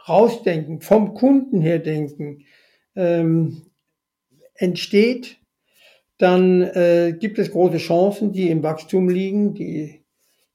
Rausdenken, 0.07 0.79
vom 0.79 1.13
Kunden 1.13 1.59
her 1.59 1.79
denken, 1.79 2.45
ähm, 2.95 3.63
entsteht, 4.55 5.38
dann 6.19 6.61
äh, 6.61 7.15
gibt 7.17 7.39
es 7.39 7.49
große 7.49 7.77
Chancen, 7.77 8.33
die 8.33 8.49
im 8.49 8.61
Wachstum 8.61 9.07
liegen, 9.07 9.53
die, 9.53 10.03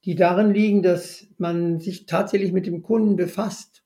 die 0.05 0.15
darin 0.15 0.53
liegen, 0.53 0.83
dass 0.83 1.27
man 1.39 1.81
sich 1.81 2.05
tatsächlich 2.05 2.53
mit 2.53 2.67
dem 2.67 2.83
Kunden 2.83 3.17
befasst. 3.17 3.83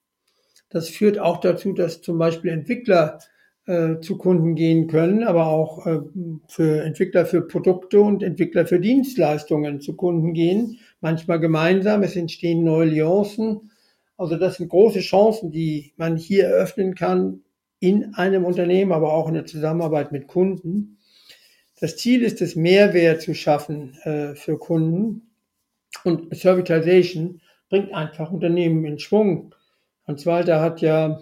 Das 0.70 0.88
führt 0.88 1.20
auch 1.20 1.38
dazu, 1.38 1.72
dass 1.72 2.02
zum 2.02 2.18
Beispiel 2.18 2.50
Entwickler 2.50 3.20
äh, 3.66 4.00
zu 4.00 4.18
Kunden 4.18 4.56
gehen 4.56 4.88
können, 4.88 5.22
aber 5.22 5.46
auch 5.46 5.86
äh, 5.86 6.00
für 6.48 6.82
Entwickler 6.82 7.24
für 7.26 7.42
Produkte 7.42 8.00
und 8.00 8.24
Entwickler 8.24 8.66
für 8.66 8.80
Dienstleistungen 8.80 9.80
zu 9.80 9.94
Kunden 9.94 10.34
gehen, 10.34 10.80
manchmal 11.00 11.38
gemeinsam. 11.38 12.02
Es 12.02 12.16
entstehen 12.16 12.64
neue 12.64 12.88
Allianzen. 12.88 13.70
Also 14.16 14.36
das 14.36 14.56
sind 14.56 14.68
große 14.68 14.98
Chancen, 14.98 15.52
die 15.52 15.92
man 15.96 16.16
hier 16.16 16.46
eröffnen 16.46 16.96
kann 16.96 17.42
in 17.78 18.14
einem 18.14 18.44
Unternehmen, 18.44 18.90
aber 18.90 19.12
auch 19.12 19.28
in 19.28 19.34
der 19.34 19.46
Zusammenarbeit 19.46 20.10
mit 20.10 20.26
Kunden. 20.26 20.97
Das 21.80 21.96
Ziel 21.96 22.22
ist 22.22 22.40
es, 22.40 22.56
Mehrwert 22.56 23.22
zu 23.22 23.34
schaffen 23.34 23.94
äh, 24.02 24.34
für 24.34 24.58
Kunden. 24.58 25.30
Und 26.04 26.34
Servitization 26.36 27.40
bringt 27.68 27.92
einfach 27.92 28.30
Unternehmen 28.30 28.84
in 28.84 28.98
Schwung. 28.98 29.54
Hans 30.06 30.26
Walter 30.26 30.60
hat 30.60 30.80
ja 30.80 31.20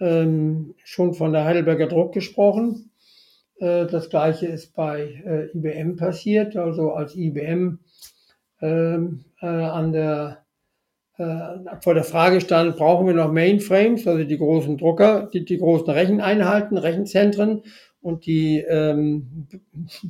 ähm, 0.00 0.74
schon 0.84 1.14
von 1.14 1.32
der 1.32 1.44
Heidelberger 1.44 1.86
Druck 1.86 2.12
gesprochen. 2.12 2.90
Äh, 3.56 3.86
das 3.86 4.10
gleiche 4.10 4.46
ist 4.46 4.74
bei 4.74 5.22
äh, 5.24 5.56
IBM 5.56 5.96
passiert. 5.96 6.56
Also 6.56 6.92
als 6.92 7.16
IBM 7.16 7.78
ähm, 8.60 9.24
äh, 9.40 9.46
an 9.46 9.92
der, 9.92 10.44
äh, 11.16 11.76
vor 11.80 11.94
der 11.94 12.04
Frage 12.04 12.40
stand, 12.40 12.76
brauchen 12.76 13.06
wir 13.06 13.14
noch 13.14 13.32
Mainframes, 13.32 14.06
also 14.06 14.24
die 14.24 14.38
großen 14.38 14.76
Drucker, 14.76 15.28
die, 15.32 15.44
die 15.44 15.58
großen 15.58 15.88
Recheneinheiten, 15.88 16.76
Rechenzentren 16.76 17.62
und 18.00 18.26
die, 18.26 18.60
ähm, 18.60 19.48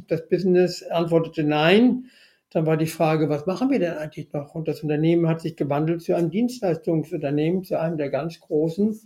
das 0.08 0.28
Business 0.28 0.82
antwortete 0.82 1.44
nein. 1.44 2.06
Dann 2.50 2.66
war 2.66 2.78
die 2.78 2.86
Frage, 2.86 3.28
was 3.28 3.46
machen 3.46 3.70
wir 3.70 3.78
denn 3.78 3.94
eigentlich 3.94 4.32
noch? 4.32 4.54
Und 4.54 4.68
das 4.68 4.82
Unternehmen 4.82 5.28
hat 5.28 5.42
sich 5.42 5.56
gewandelt 5.56 6.02
zu 6.02 6.16
einem 6.16 6.30
Dienstleistungsunternehmen, 6.30 7.64
zu 7.64 7.78
einem 7.78 7.98
der 7.98 8.08
ganz 8.08 8.40
großen 8.40 8.98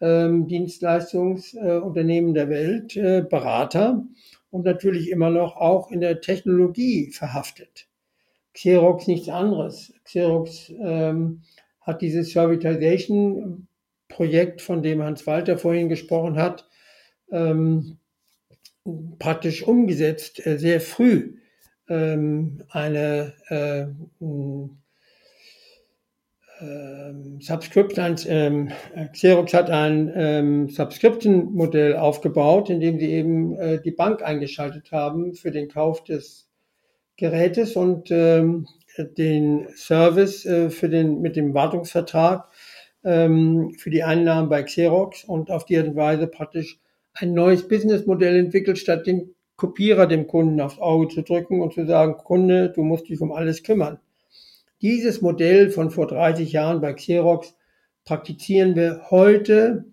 ähm, 0.00 0.48
Dienstleistungsunternehmen 0.48 2.34
der 2.34 2.48
Welt, 2.48 2.96
äh, 2.96 3.22
Berater 3.22 4.04
und 4.50 4.64
natürlich 4.64 5.10
immer 5.10 5.30
noch 5.30 5.54
auch 5.56 5.92
in 5.92 6.00
der 6.00 6.20
Technologie 6.20 7.12
verhaftet. 7.12 7.86
Xerox 8.54 9.06
nichts 9.06 9.28
anderes. 9.28 9.92
Xerox 10.04 10.72
ähm, 10.80 11.42
hat 11.80 12.02
dieses 12.02 12.32
Servitization-Projekt, 12.32 14.60
von 14.60 14.82
dem 14.82 15.02
Hans 15.02 15.24
Walter 15.26 15.56
vorhin 15.58 15.88
gesprochen 15.88 16.36
hat, 16.36 16.68
ähm, 17.30 17.99
praktisch 19.18 19.62
umgesetzt, 19.62 20.44
äh, 20.46 20.58
sehr 20.58 20.80
früh. 20.80 21.36
Ähm, 21.88 22.62
eine 22.70 23.34
äh, 23.48 23.86
ähm, 26.60 27.40
Subscription, 27.40 28.16
ähm, 28.26 28.70
Xerox 29.12 29.54
hat 29.54 29.70
ein 29.70 30.12
ähm, 30.14 30.68
Subscription-Modell 30.68 31.96
aufgebaut, 31.96 32.70
in 32.70 32.80
dem 32.80 32.98
sie 32.98 33.10
eben 33.10 33.56
äh, 33.56 33.80
die 33.80 33.90
Bank 33.90 34.22
eingeschaltet 34.22 34.92
haben 34.92 35.34
für 35.34 35.50
den 35.50 35.68
Kauf 35.68 36.04
des 36.04 36.48
Gerätes 37.16 37.76
und 37.76 38.10
ähm, 38.10 38.66
den 38.98 39.68
Service 39.74 40.44
äh, 40.46 40.70
für 40.70 40.88
den, 40.88 41.20
mit 41.20 41.36
dem 41.36 41.54
Wartungsvertrag 41.54 42.48
ähm, 43.04 43.74
für 43.78 43.90
die 43.90 44.04
Einnahmen 44.04 44.48
bei 44.48 44.62
Xerox 44.62 45.24
und 45.24 45.50
auf 45.50 45.64
die 45.64 45.78
Art 45.78 45.88
und 45.88 45.96
Weise 45.96 46.26
praktisch 46.26 46.78
ein 47.14 47.34
neues 47.34 47.66
Businessmodell 47.66 48.36
entwickelt, 48.36 48.78
statt 48.78 49.06
den 49.06 49.34
Kopierer 49.56 50.06
dem 50.06 50.26
Kunden 50.26 50.60
aufs 50.60 50.78
Auge 50.78 51.08
zu 51.08 51.22
drücken 51.22 51.60
und 51.60 51.74
zu 51.74 51.86
sagen, 51.86 52.16
Kunde, 52.16 52.70
du 52.70 52.82
musst 52.82 53.08
dich 53.08 53.20
um 53.20 53.32
alles 53.32 53.62
kümmern. 53.62 53.98
Dieses 54.80 55.20
Modell 55.20 55.70
von 55.70 55.90
vor 55.90 56.06
30 56.06 56.52
Jahren 56.52 56.80
bei 56.80 56.94
Xerox 56.94 57.54
praktizieren 58.04 58.74
wir 58.74 59.10
heute 59.10 59.84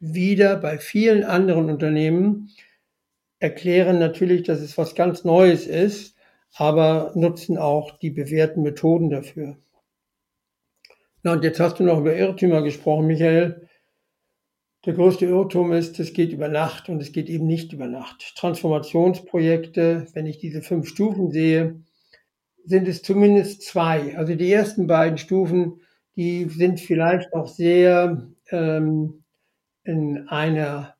wieder 0.00 0.56
bei 0.56 0.78
vielen 0.78 1.22
anderen 1.22 1.70
Unternehmen, 1.70 2.50
erklären 3.38 3.98
natürlich, 3.98 4.42
dass 4.42 4.60
es 4.60 4.76
was 4.76 4.94
ganz 4.94 5.24
Neues 5.24 5.66
ist, 5.66 6.16
aber 6.54 7.12
nutzen 7.14 7.58
auch 7.58 7.98
die 7.98 8.10
bewährten 8.10 8.62
Methoden 8.62 9.10
dafür. 9.10 9.56
Na, 11.22 11.32
und 11.32 11.44
jetzt 11.44 11.60
hast 11.60 11.78
du 11.78 11.84
noch 11.84 11.98
über 11.98 12.16
Irrtümer 12.16 12.62
gesprochen, 12.62 13.06
Michael. 13.06 13.65
Der 14.86 14.94
größte 14.94 15.26
Irrtum 15.26 15.72
ist, 15.72 15.98
es 15.98 16.12
geht 16.12 16.32
über 16.32 16.46
Nacht 16.46 16.88
und 16.88 17.02
es 17.02 17.10
geht 17.10 17.28
eben 17.28 17.44
nicht 17.44 17.72
über 17.72 17.88
Nacht. 17.88 18.36
Transformationsprojekte, 18.36 20.06
wenn 20.14 20.26
ich 20.26 20.38
diese 20.38 20.62
fünf 20.62 20.86
Stufen 20.86 21.32
sehe, 21.32 21.80
sind 22.64 22.86
es 22.86 23.02
zumindest 23.02 23.62
zwei. 23.62 24.16
Also 24.16 24.36
die 24.36 24.52
ersten 24.52 24.86
beiden 24.86 25.18
Stufen, 25.18 25.80
die 26.14 26.44
sind 26.44 26.78
vielleicht 26.78 27.34
noch 27.34 27.48
sehr 27.48 28.28
ähm, 28.50 29.24
in 29.82 30.28
einer 30.28 30.94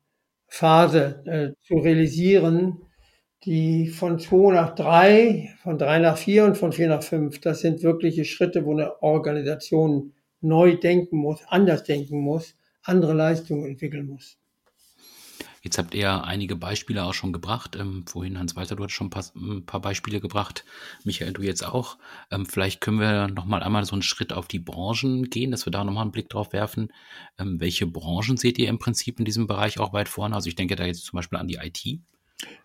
Phase 0.47 1.23
äh, 1.25 1.65
zu 1.65 1.75
realisieren, 1.75 2.81
die 3.45 3.87
von 3.87 4.19
zwei 4.19 4.53
nach 4.53 4.75
drei, 4.75 5.55
von 5.63 5.77
drei 5.77 5.99
nach 5.99 6.17
vier 6.17 6.43
und 6.43 6.57
von 6.57 6.73
vier 6.73 6.89
nach 6.89 7.03
fünf, 7.03 7.39
das 7.39 7.61
sind 7.61 7.83
wirkliche 7.83 8.25
Schritte, 8.25 8.65
wo 8.65 8.73
eine 8.73 9.01
Organisation 9.01 10.11
neu 10.41 10.75
denken 10.75 11.15
muss, 11.15 11.39
anders 11.47 11.85
denken 11.85 12.19
muss, 12.19 12.56
andere 12.87 13.13
Leistungen 13.13 13.65
entwickeln 13.65 14.07
muss. 14.07 14.37
Jetzt 15.67 15.77
habt 15.77 15.93
ihr 15.93 16.23
einige 16.23 16.55
Beispiele 16.55 17.03
auch 17.03 17.13
schon 17.13 17.33
gebracht. 17.33 17.75
Ähm, 17.77 18.05
vorhin, 18.07 18.39
Hans-Walter, 18.39 18.77
du 18.77 18.85
hast 18.85 18.93
schon 18.93 19.07
ein 19.07 19.09
paar, 19.09 19.25
ein 19.35 19.65
paar, 19.65 19.81
Beispiele 19.81 20.21
gebracht. 20.21 20.63
Michael, 21.03 21.33
du 21.33 21.41
jetzt 21.41 21.65
auch. 21.65 21.97
Ähm, 22.31 22.45
vielleicht 22.45 22.79
können 22.79 23.01
wir 23.01 23.27
noch 23.27 23.43
mal 23.43 23.61
einmal 23.61 23.83
so 23.83 23.93
einen 23.93 24.01
Schritt 24.01 24.31
auf 24.31 24.47
die 24.47 24.59
Branchen 24.59 25.29
gehen, 25.29 25.51
dass 25.51 25.65
wir 25.65 25.71
da 25.71 25.83
noch 25.83 25.91
mal 25.91 26.03
einen 26.03 26.11
Blick 26.11 26.29
drauf 26.29 26.53
werfen. 26.53 26.93
Ähm, 27.37 27.59
welche 27.59 27.85
Branchen 27.85 28.37
seht 28.37 28.57
ihr 28.59 28.69
im 28.69 28.79
Prinzip 28.79 29.19
in 29.19 29.25
diesem 29.25 29.45
Bereich 29.45 29.77
auch 29.77 29.91
weit 29.91 30.07
vorne? 30.07 30.35
Also 30.35 30.47
ich 30.47 30.55
denke 30.55 30.77
da 30.77 30.85
jetzt 30.85 31.03
zum 31.03 31.17
Beispiel 31.17 31.37
an 31.37 31.49
die 31.49 31.59
IT. 31.61 31.99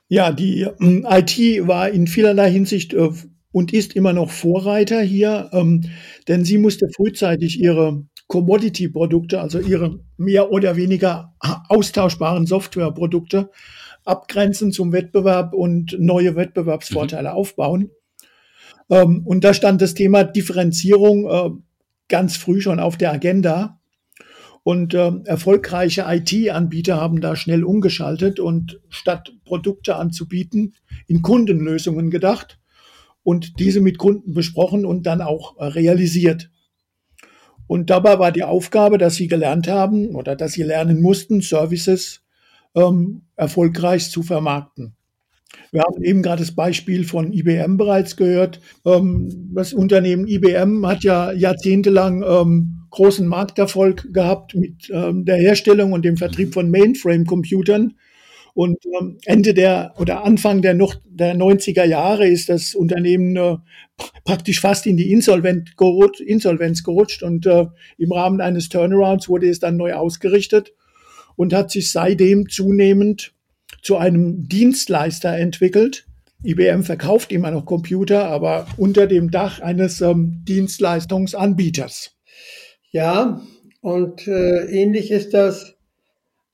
Ja, 0.09 0.31
die 0.31 0.61
ähm, 0.81 1.05
IT 1.09 1.67
war 1.67 1.89
in 1.89 2.07
vielerlei 2.07 2.53
Hinsicht 2.53 2.95
äh, 2.95 3.11
und 3.51 3.73
ist 3.73 3.95
immer 3.97 4.13
noch 4.13 4.31
Vorreiter 4.31 5.01
hier, 5.03 5.51
ähm, 5.53 5.91
denn 6.29 6.45
sie 6.45 6.59
musste 6.59 6.89
frühzeitig 6.95 7.59
ihre 7.59 8.05
Commodity-Produkte, 8.33 9.43
also 9.43 9.59
ihre 9.59 10.01
mehr 10.17 10.51
oder 10.51 10.75
weniger 10.75 11.35
austauschbaren 11.69 12.47
Softwareprodukte, 12.47 13.51
abgrenzen 14.05 14.73
zum 14.73 14.91
Wettbewerb 14.91 15.53
und 15.53 15.95
neue 15.99 16.35
Wettbewerbsvorteile 16.35 17.29
mhm. 17.29 17.35
aufbauen. 17.35 17.91
Ähm, 18.89 19.21
und 19.27 19.45
da 19.45 19.53
stand 19.53 19.83
das 19.83 19.93
Thema 19.93 20.25
Differenzierung 20.25 21.29
äh, 21.29 21.51
ganz 22.09 22.39
früh 22.39 22.63
schon 22.63 22.81
auf 22.81 22.97
der 22.97 23.13
Agenda. 23.13 23.79
Und 24.63 24.95
äh, 24.95 25.13
erfolgreiche 25.27 26.07
IT-Anbieter 26.09 26.97
haben 26.97 27.21
da 27.21 27.37
schnell 27.37 27.65
umgeschaltet 27.65 28.41
und 28.41 28.81
statt 28.89 29.35
Produkte 29.45 29.97
anzubieten, 29.97 30.75
in 31.07 31.21
Kundenlösungen 31.21 32.11
gedacht 32.11 32.59
und 33.25 33.61
diese 33.61 33.83
mit 33.83 33.99
Kunden 33.99 34.33
besprochen 34.33 34.87
und 34.87 35.03
dann 35.05 35.21
auch 35.21 35.59
äh, 35.59 35.65
realisiert. 35.65 36.49
Und 37.67 37.91
dabei 37.91 38.19
war 38.19 38.33
die 38.33 38.45
Aufgabe, 38.45 38.99
dass 38.99 39.15
sie 39.15 39.29
gelernt 39.29 39.69
haben 39.69 40.15
oder 40.15 40.37
dass 40.37 40.53
sie 40.53 40.63
lernen 40.63 41.01
mussten, 41.01 41.41
Services 41.41 42.23
ähm, 42.75 43.23
erfolgreich 43.37 44.11
zu 44.11 44.23
vermarkten. 44.23 44.95
Wir 45.71 45.83
haben 45.83 46.03
eben 46.03 46.23
gerade 46.23 46.43
das 46.43 46.55
Beispiel 46.55 47.05
von 47.05 47.33
IBM 47.33 47.77
bereits 47.77 48.17
gehört. 48.17 48.61
Ähm, 48.85 49.51
das 49.55 49.73
Unternehmen 49.73 50.27
IBM 50.27 50.87
hat 50.87 51.05
ja 51.05 51.33
jahrzehntelang 51.33 52.23
ähm, 52.23 52.83
großen 52.91 53.27
Markterfolg 53.27 54.13
gehabt 54.13 54.55
mit 54.55 54.91
ähm, 54.93 55.25
der 55.25 55.37
Herstellung 55.37 55.93
und 55.93 56.05
dem 56.05 56.17
Vertrieb 56.17 56.53
von 56.55 56.71
Mainframe-Computern. 56.71 57.95
Und 58.55 58.79
ähm, 59.01 59.19
Ende 59.25 59.55
der 59.55 59.95
oder 59.99 60.25
Anfang 60.25 60.61
der, 60.61 60.75
noch, 60.75 60.95
der 61.07 61.35
90er 61.35 61.85
Jahre 61.85 62.27
ist 62.27 62.49
das 62.49 62.75
Unternehmen 62.75 63.35
äh, 63.37 63.57
praktisch 64.25 64.61
fast 64.61 64.87
in 64.87 64.97
die 64.97 65.11
Insolvenz 65.11 65.75
gerutscht, 65.77 66.21
Insolvenz 66.21 66.85
gerutscht 66.85 67.23
und 67.23 67.47
äh, 67.47 67.67
im 67.97 68.13
Rahmen 68.13 68.41
eines 68.41 68.69
Turnarounds 68.69 69.29
wurde 69.29 69.49
es 69.49 69.59
dann 69.59 69.77
neu 69.77 69.95
ausgerichtet 69.95 70.75
und 71.37 71.55
hat 71.55 71.71
sich 71.71 71.91
seitdem 71.91 72.49
zunehmend 72.49 73.33
zu 73.81 73.97
einem 73.97 74.49
Dienstleister 74.49 75.37
entwickelt. 75.37 76.07
IBM 76.45 76.83
verkauft 76.83 77.33
immer 77.33 77.51
noch 77.51 77.65
Computer, 77.65 78.29
aber 78.29 78.67
unter 78.77 79.07
dem 79.07 79.31
Dach 79.31 79.61
eines 79.61 80.01
ähm, 80.01 80.43
Dienstleistungsanbieters. 80.47 82.17
Ja, 82.91 83.41
und 83.81 84.27
äh, 84.29 84.67
ähnlich 84.67 85.11
ist 85.11 85.35
das 85.35 85.72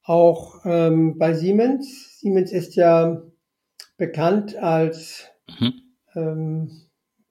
auch 0.08 0.64
ähm, 0.64 1.18
bei 1.18 1.34
Siemens. 1.34 2.18
Siemens 2.20 2.50
ist 2.50 2.76
ja 2.76 3.22
bekannt 3.98 4.56
als 4.56 5.26
mhm. 5.60 5.74
ähm, 6.14 6.70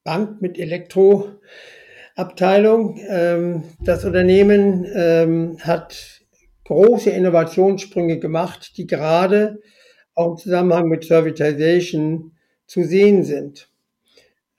Bank 0.03 0.39
mit 0.41 0.59
Elektroabteilung. 0.59 2.99
Ähm, 3.07 3.63
das 3.81 4.05
Unternehmen 4.05 4.85
ähm, 4.93 5.57
hat 5.61 6.21
große 6.65 7.09
Innovationssprünge 7.09 8.19
gemacht, 8.19 8.77
die 8.77 8.85
gerade 8.85 9.59
auch 10.13 10.29
im 10.31 10.37
Zusammenhang 10.37 10.87
mit 10.87 11.03
Servitization 11.03 12.33
zu 12.67 12.83
sehen 12.83 13.23
sind. 13.23 13.71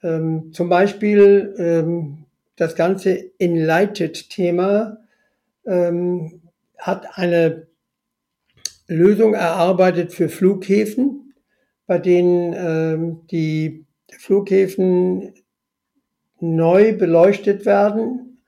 Ähm, 0.02 0.50
zum 0.52 0.68
Beispiel 0.68 1.54
ähm, 1.56 2.24
das 2.56 2.74
ganze 2.74 3.30
Enlighted-Thema 3.38 4.98
ähm, 5.66 6.42
hat 6.78 7.16
eine 7.16 7.67
Lösung 8.88 9.34
erarbeitet 9.34 10.12
für 10.12 10.28
Flughäfen, 10.28 11.34
bei 11.86 11.98
denen 11.98 12.54
ähm, 12.56 13.26
die 13.30 13.86
Flughäfen 14.10 15.34
neu 16.40 16.96
beleuchtet 16.96 17.66
werden, 17.66 18.42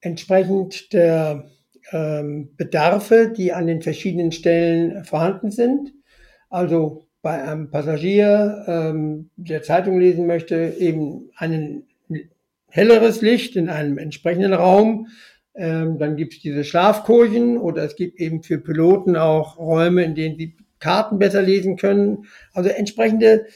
entsprechend 0.00 0.92
der 0.92 1.50
ähm, 1.92 2.50
Bedarfe, 2.56 3.32
die 3.36 3.52
an 3.52 3.66
den 3.66 3.82
verschiedenen 3.82 4.32
Stellen 4.32 5.04
vorhanden 5.04 5.50
sind. 5.50 5.92
Also 6.48 7.06
bei 7.22 7.42
einem 7.42 7.70
Passagier, 7.70 8.64
ähm, 8.66 9.30
der 9.36 9.62
Zeitung 9.62 9.98
lesen 9.98 10.26
möchte, 10.26 10.74
eben 10.78 11.30
ein 11.36 11.84
helleres 12.68 13.22
Licht 13.22 13.56
in 13.56 13.68
einem 13.68 13.98
entsprechenden 13.98 14.52
Raum. 14.52 15.08
Ähm, 15.54 15.98
dann 15.98 16.16
gibt 16.16 16.34
es 16.34 16.40
diese 16.40 16.64
Schlafkojen 16.64 17.58
oder 17.58 17.84
es 17.84 17.96
gibt 17.96 18.20
eben 18.20 18.42
für 18.42 18.58
Piloten 18.58 19.16
auch 19.16 19.58
Räume, 19.58 20.02
in 20.02 20.14
denen 20.14 20.36
sie 20.36 20.56
Karten 20.80 21.18
besser 21.18 21.42
lesen 21.42 21.76
können. 21.76 22.26
Also 22.52 22.70
entsprechende 22.70 23.46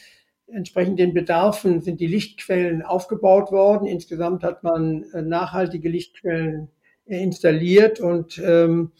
Entsprechend 0.51 0.99
den 0.99 1.13
Bedarfen 1.13 1.83
sind 1.83 2.01
die 2.01 2.07
Lichtquellen 2.07 2.81
aufgebaut 2.81 3.53
worden. 3.53 3.87
Insgesamt 3.87 4.43
hat 4.43 4.63
man 4.63 5.05
äh, 5.13 5.21
nachhaltige 5.21 5.91
Lichtquellen 5.91 6.69
installiert 7.05 8.01
und 8.01 8.39
ähm, 8.43 8.93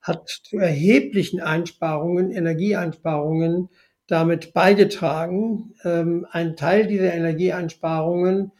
hat 0.00 0.28
zu 0.28 0.58
erheblichen 0.58 1.40
Einsparungen, 1.40 2.30
Energieeinsparungen 2.30 3.68
damit 4.06 4.54
beigetragen. 4.54 5.74
Ähm, 5.84 6.26
ein 6.30 6.56
Teil 6.56 6.86
dieser 6.86 7.12
Energieeinsparungen 7.12 8.52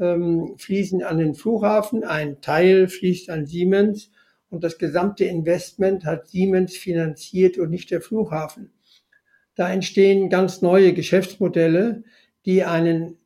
ähm, 0.00 0.54
fließen 0.56 1.02
an 1.02 1.18
den 1.18 1.34
Flughafen, 1.34 2.04
ein 2.04 2.40
Teil 2.40 2.88
fließt 2.88 3.30
an 3.30 3.46
Siemens 3.46 4.10
und 4.48 4.64
das 4.64 4.78
gesamte 4.78 5.24
Investment 5.24 6.04
hat 6.04 6.28
Siemens 6.28 6.76
finanziert 6.76 7.58
und 7.58 7.70
nicht 7.70 7.90
der 7.90 8.00
Flughafen. 8.00 8.72
Da 9.54 9.70
entstehen 9.70 10.30
ganz 10.30 10.62
neue 10.62 10.94
Geschäftsmodelle, 10.94 12.02
die 12.46 12.64
einen, 12.64 13.18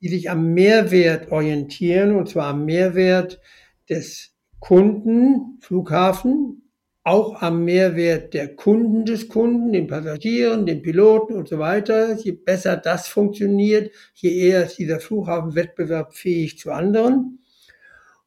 die 0.00 0.08
sich 0.08 0.30
am 0.30 0.52
Mehrwert 0.52 1.32
orientieren, 1.32 2.14
und 2.14 2.28
zwar 2.28 2.48
am 2.48 2.64
Mehrwert 2.64 3.40
des 3.88 4.34
Kunden, 4.60 5.58
Flughafen, 5.60 6.67
auch 7.08 7.40
am 7.40 7.64
Mehrwert 7.64 8.34
der 8.34 8.54
Kunden 8.54 9.06
des 9.06 9.28
Kunden, 9.28 9.72
den 9.72 9.86
Passagieren, 9.86 10.66
den 10.66 10.82
Piloten 10.82 11.36
und 11.36 11.48
so 11.48 11.58
weiter. 11.58 12.14
Je 12.18 12.32
besser 12.32 12.76
das 12.76 13.08
funktioniert, 13.08 13.90
je 14.14 14.30
eher 14.30 14.64
ist 14.64 14.78
dieser 14.78 15.00
Flughafen 15.00 15.54
wettbewerbsfähig 15.54 16.58
zu 16.58 16.70
anderen. 16.70 17.38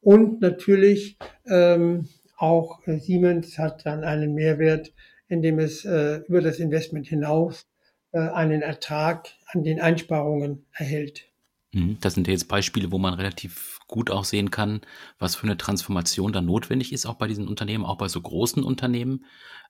Und 0.00 0.40
natürlich 0.40 1.16
ähm, 1.46 2.08
auch 2.36 2.80
Siemens 2.84 3.56
hat 3.56 3.86
dann 3.86 4.02
einen 4.02 4.34
Mehrwert, 4.34 4.92
indem 5.28 5.60
es 5.60 5.84
äh, 5.84 6.16
über 6.26 6.40
das 6.40 6.58
Investment 6.58 7.06
hinaus 7.06 7.68
äh, 8.10 8.18
einen 8.18 8.62
Ertrag 8.62 9.28
an 9.46 9.62
den 9.62 9.80
Einsparungen 9.80 10.66
erhält. 10.72 11.30
Mhm. 11.72 11.98
Das 12.00 12.14
sind 12.14 12.26
jetzt 12.26 12.48
Beispiele, 12.48 12.90
wo 12.90 12.98
man 12.98 13.14
relativ 13.14 13.71
gut 13.92 14.10
auch 14.10 14.24
sehen 14.24 14.50
kann, 14.50 14.80
was 15.18 15.36
für 15.36 15.44
eine 15.44 15.56
Transformation 15.56 16.32
da 16.32 16.40
notwendig 16.40 16.92
ist, 16.92 17.06
auch 17.06 17.14
bei 17.14 17.28
diesen 17.28 17.46
Unternehmen, 17.46 17.84
auch 17.84 17.98
bei 17.98 18.08
so 18.08 18.20
großen 18.20 18.64
Unternehmen. 18.64 19.26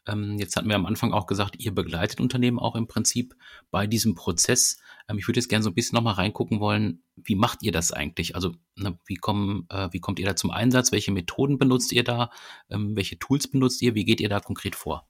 Ähm, 0.06 0.38
jetzt 0.38 0.56
hatten 0.56 0.68
wir 0.68 0.76
am 0.76 0.86
Anfang 0.86 1.12
auch 1.12 1.26
gesagt, 1.26 1.56
ihr 1.58 1.74
begleitet 1.74 2.20
Unternehmen 2.20 2.58
auch 2.58 2.76
im 2.76 2.86
Prinzip 2.86 3.34
bei 3.70 3.86
diesem 3.86 4.14
Prozess. 4.14 4.78
Ähm, 5.08 5.18
ich 5.18 5.28
würde 5.28 5.40
jetzt 5.40 5.48
gerne 5.48 5.64
so 5.64 5.70
ein 5.70 5.74
bisschen 5.74 5.96
nochmal 5.96 6.14
reingucken 6.14 6.60
wollen, 6.60 7.02
wie 7.16 7.34
macht 7.34 7.62
ihr 7.62 7.72
das 7.72 7.92
eigentlich? 7.92 8.34
Also 8.34 8.52
ne, 8.76 8.96
wie, 9.04 9.16
kommen, 9.16 9.66
äh, 9.68 9.88
wie 9.90 10.00
kommt 10.00 10.20
ihr 10.20 10.26
da 10.26 10.36
zum 10.36 10.50
Einsatz? 10.50 10.92
Welche 10.92 11.12
Methoden 11.12 11.58
benutzt 11.58 11.92
ihr 11.92 12.04
da? 12.04 12.30
Ähm, 12.70 12.96
welche 12.96 13.18
Tools 13.18 13.48
benutzt 13.48 13.82
ihr? 13.82 13.94
Wie 13.94 14.04
geht 14.04 14.20
ihr 14.20 14.28
da 14.28 14.40
konkret 14.40 14.76
vor? 14.76 15.08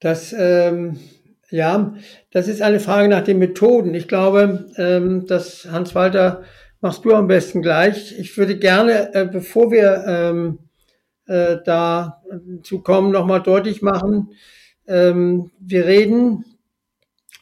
Das 0.00 0.34
ähm, 0.36 0.98
ja, 1.50 1.94
das 2.32 2.48
ist 2.48 2.60
eine 2.60 2.80
Frage 2.80 3.08
nach 3.08 3.22
den 3.22 3.38
Methoden. 3.38 3.94
Ich 3.94 4.08
glaube, 4.08 4.66
ähm, 4.76 5.26
dass 5.26 5.68
Hans-Walter 5.70 6.42
machst 6.84 7.06
du 7.06 7.14
am 7.14 7.28
besten 7.28 7.62
gleich. 7.62 8.14
Ich 8.18 8.36
würde 8.36 8.58
gerne, 8.58 9.14
äh, 9.14 9.24
bevor 9.24 9.70
wir 9.70 10.04
ähm, 10.06 10.58
äh, 11.26 11.56
da 11.64 12.22
zu 12.62 12.82
kommen, 12.82 13.10
nochmal 13.10 13.42
deutlich 13.42 13.80
machen, 13.80 14.32
ähm, 14.86 15.50
wir 15.58 15.86
reden 15.86 16.44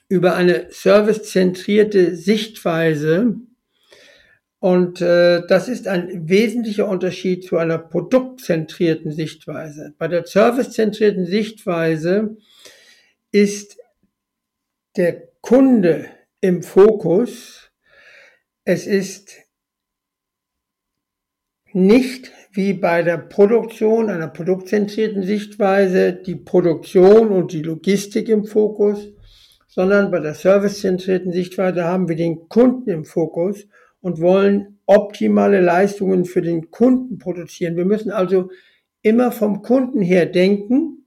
über 0.09 0.37
eine 0.37 0.67
servicezentrierte 0.71 2.15
Sichtweise. 2.15 3.35
Und 4.61 5.01
äh, 5.01 5.43
das 5.49 5.67
ist 5.67 5.89
ein 5.89 6.29
wesentlicher 6.29 6.87
Unterschied 6.87 7.45
zu 7.45 7.57
einer 7.57 7.79
produktzentrierten 7.79 9.11
Sichtweise. 9.11 9.93
Bei 9.99 10.07
der 10.07 10.25
servicezentrierten 10.25 11.27
Sichtweise 11.27 12.37
ist 13.33 13.77
der 14.97 15.31
Kunde 15.41 16.07
im 16.41 16.63
Fokus. 16.63 17.72
Es 18.65 18.87
ist 18.87 19.43
nicht 21.73 22.31
wie 22.53 22.75
bei 22.75 23.03
der 23.03 23.19
Produktion, 23.19 24.09
einer 24.09 24.29
produktzentrierten 24.29 25.25
Sichtweise, 25.25 26.13
die 26.13 26.37
Produktion 26.37 27.29
und 27.31 27.53
die 27.53 27.63
Logistik 27.63 28.29
im 28.29 28.45
Fokus, 28.45 29.09
sondern 29.67 30.11
bei 30.11 30.21
der 30.21 30.35
servicezentrierten 30.35 31.33
Sichtweise 31.33 31.85
haben 31.85 32.09
wir 32.09 32.15
den 32.15 32.49
Kunden 32.49 32.91
im 32.91 33.05
Fokus 33.05 33.67
und 34.01 34.21
wollen 34.21 34.79
optimale 34.87 35.61
Leistungen 35.61 36.25
für 36.25 36.43
den 36.43 36.71
Kunden 36.71 37.19
produzieren. 37.19 37.77
Wir 37.77 37.87
müssen 37.87 38.11
also 38.11 38.51
immer 39.01 39.33
vom 39.33 39.63
Kunden 39.63 40.03
her 40.03 40.27
denken 40.27 41.07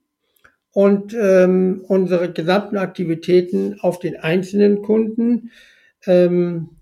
und 0.71 1.13
ähm, 1.13 1.85
unsere 1.87 2.33
gesamten 2.33 2.77
Aktivitäten 2.77 3.79
auf 3.79 3.99
den 3.99 4.17
einzelnen 4.17 4.81
Kunden 4.81 5.51
ähm, 6.05 6.74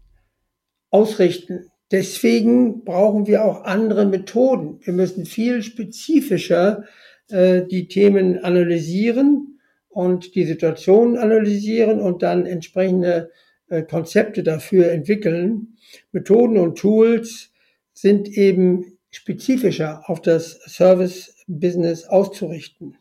ausrichten. 0.94 1.72
Deswegen 1.92 2.84
brauchen 2.84 3.28
wir 3.28 3.44
auch 3.44 3.64
andere 3.64 4.06
Methoden. 4.06 4.80
Wir 4.84 4.94
müssen 4.94 5.26
viel 5.26 5.64
spezifischer 5.64 6.84
äh, 7.30 7.64
die 7.66 7.88
Themen 7.88 8.40
analysieren 8.44 9.60
und 9.90 10.36
die 10.36 10.46
Situation 10.46 11.18
analysieren 11.18 12.00
und 12.00 12.22
dann 12.24 12.46
entsprechende 12.46 13.32
äh, 13.70 13.82
Konzepte 13.82 14.44
dafür 14.44 14.92
entwickeln. 14.92 15.78
Methoden 16.12 16.58
und 16.58 16.78
Tools 16.78 17.52
sind 17.94 18.28
eben 18.28 18.98
spezifischer 19.10 20.04
auf 20.08 20.22
das 20.22 20.60
Service-Business 20.68 22.06
auszurichten. 22.06 22.98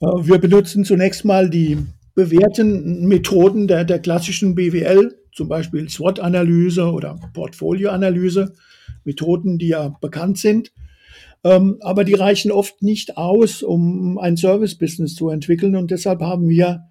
Äh, 0.00 0.06
wir 0.22 0.38
benutzen 0.38 0.84
zunächst 0.84 1.24
mal 1.24 1.50
die 1.50 1.78
bewährten 2.14 3.06
Methoden 3.06 3.68
der, 3.68 3.84
der 3.84 4.00
klassischen 4.00 4.54
BWL, 4.54 5.16
zum 5.36 5.48
Beispiel 5.48 5.88
SWOT-Analyse 5.88 6.90
oder 6.90 7.20
Portfolio-Analyse, 7.34 8.54
Methoden, 9.04 9.58
die 9.58 9.68
ja 9.68 9.94
bekannt 10.00 10.38
sind. 10.38 10.72
Ähm, 11.44 11.76
aber 11.80 12.04
die 12.04 12.14
reichen 12.14 12.50
oft 12.50 12.82
nicht 12.82 13.16
aus, 13.16 13.62
um 13.62 14.18
ein 14.18 14.36
Service-Business 14.36 15.14
zu 15.14 15.28
entwickeln. 15.28 15.76
Und 15.76 15.90
deshalb 15.90 16.22
haben 16.22 16.48
wir 16.48 16.86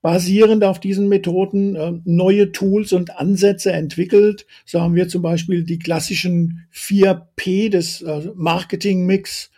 basierend 0.00 0.64
auf 0.64 0.80
diesen 0.80 1.08
Methoden 1.08 1.76
äh, 1.76 1.92
neue 2.04 2.52
Tools 2.52 2.92
und 2.92 3.18
Ansätze 3.18 3.72
entwickelt. 3.72 4.46
So 4.64 4.80
haben 4.80 4.94
wir 4.94 5.08
zum 5.08 5.20
Beispiel 5.20 5.62
die 5.62 5.78
klassischen 5.78 6.66
4P 6.72 7.68
des 7.68 8.02
äh, 8.02 8.30
Marketing-Mix 8.34 9.50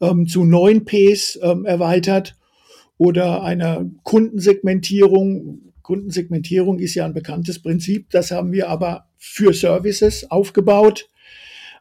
ähm, 0.00 0.26
zu 0.26 0.44
neun 0.44 0.84
Ps 0.84 1.38
ähm, 1.42 1.66
erweitert 1.66 2.36
oder 2.96 3.42
eine 3.42 3.90
Kundensegmentierung. 4.02 5.69
Kundensegmentierung 5.90 6.78
ist 6.78 6.94
ja 6.94 7.04
ein 7.04 7.14
bekanntes 7.14 7.60
Prinzip. 7.60 8.10
Das 8.10 8.30
haben 8.30 8.52
wir 8.52 8.68
aber 8.68 9.06
für 9.16 9.52
Services 9.52 10.30
aufgebaut. 10.30 11.08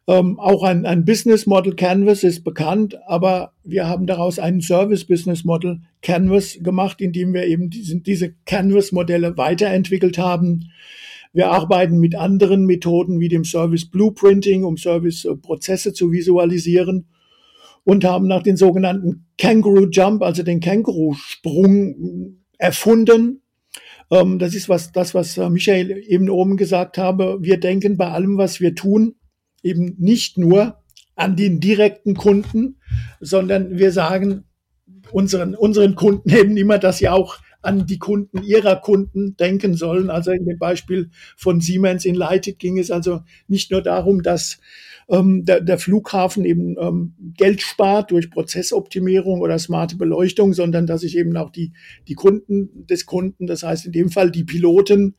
Ähm, 0.08 0.40
auch 0.40 0.64
ein, 0.64 0.88
ein 0.88 1.06
Business 1.06 1.46
Model 1.46 1.76
Canvas 1.76 2.24
ist 2.24 2.44
bekannt, 2.44 2.98
aber 3.06 3.54
wir 3.64 3.88
haben 3.88 4.08
daraus 4.08 4.40
einen 4.40 4.62
Service 4.62 5.06
Business 5.06 5.44
Model 5.44 5.82
Canvas 6.02 6.58
gemacht, 6.60 7.02
in 7.02 7.12
dem 7.14 7.36
wir 7.36 7.46
eben 7.46 7.70
diese, 7.70 7.98
diese 7.98 8.34
Canvas 8.48 8.92
Modelle 8.92 9.38
weiterentwickelt 9.38 10.18
haben. 10.18 10.72
Wir 11.32 11.52
arbeiten 11.52 12.00
mit 12.00 12.16
anderen 12.16 12.66
Methoden 12.66 13.20
wie 13.20 13.30
dem 13.30 13.44
Service 13.44 13.88
Blueprinting, 13.88 14.64
um 14.64 14.76
Service 14.76 15.28
Prozesse 15.44 15.94
zu 15.94 16.12
visualisieren 16.12 17.06
und 17.84 18.04
haben 18.06 18.26
nach 18.26 18.42
den 18.42 18.58
sogenannten 18.58 19.28
Kangaroo 19.38 19.88
Jump, 19.92 20.24
also 20.24 20.42
den 20.42 20.62
Känguru-Sprung 20.62 22.40
erfunden. 22.58 23.44
Ähm, 24.12 24.40
das 24.40 24.56
ist 24.56 24.70
was, 24.70 24.92
das, 24.92 25.14
was 25.14 25.38
äh, 25.38 25.50
Michael 25.50 25.92
eben 26.08 26.30
oben 26.30 26.58
gesagt 26.58 26.98
habe. 26.98 27.38
Wir 27.42 27.60
denken 27.60 27.98
bei 27.98 28.10
allem, 28.10 28.38
was 28.38 28.60
wir 28.60 28.76
tun, 28.76 29.16
eben 29.64 29.96
nicht 29.98 30.38
nur 30.38 30.80
an 31.16 31.36
den 31.36 31.60
direkten 31.60 32.16
Kunden, 32.16 32.80
sondern 33.20 33.78
wir 33.78 33.92
sagen 33.92 34.46
unseren, 35.12 35.56
unseren 35.56 35.96
Kunden 35.96 36.30
eben 36.36 36.58
immer, 36.58 36.80
dass 36.80 37.00
sie 37.00 37.10
auch 37.10 37.38
an 37.62 37.86
die 37.86 38.00
Kunden 38.00 38.44
ihrer 38.44 38.78
Kunden 38.78 39.36
denken 39.38 39.74
sollen. 39.74 40.10
Also 40.10 40.32
in 40.32 40.46
dem 40.46 40.58
Beispiel 40.58 41.10
von 41.36 41.62
Siemens 41.62 42.06
in 42.06 42.16
Lighted 42.16 42.60
ging 42.60 42.78
es 42.78 42.92
also 42.92 43.22
nicht 43.48 43.72
nur 43.72 43.82
darum, 43.82 44.24
dass 44.24 44.60
ähm, 45.10 45.44
der, 45.46 45.62
der 45.62 45.78
Flughafen 45.78 46.46
eben 46.46 46.76
ähm, 46.80 47.16
Geld 47.36 47.62
spart 47.62 48.12
durch 48.12 48.32
Prozessoptimierung 48.32 49.42
oder 49.42 49.60
smarte 49.60 49.98
Beleuchtung, 49.98 50.54
sondern 50.54 50.88
dass 50.88 51.02
sich 51.02 51.18
eben 51.18 51.36
auch 51.38 51.50
die, 51.50 51.74
die 52.08 52.16
Kunden 52.16 52.86
des 52.88 53.06
Kunden, 53.06 53.48
das 53.48 53.64
heißt 53.64 53.88
in 53.88 53.92
dem 53.92 54.10
Fall 54.10 54.32
die 54.32 54.44
Piloten, 54.44 55.16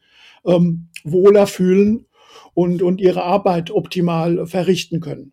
ähm, 0.46 0.88
wohler 1.04 1.46
fühlen. 1.46 2.06
und, 2.54 2.82
und 2.82 3.00
ihre 3.00 3.22
Arbeit 3.22 3.70
optimal 3.70 4.46
verrichten 4.46 5.00
können. 5.00 5.32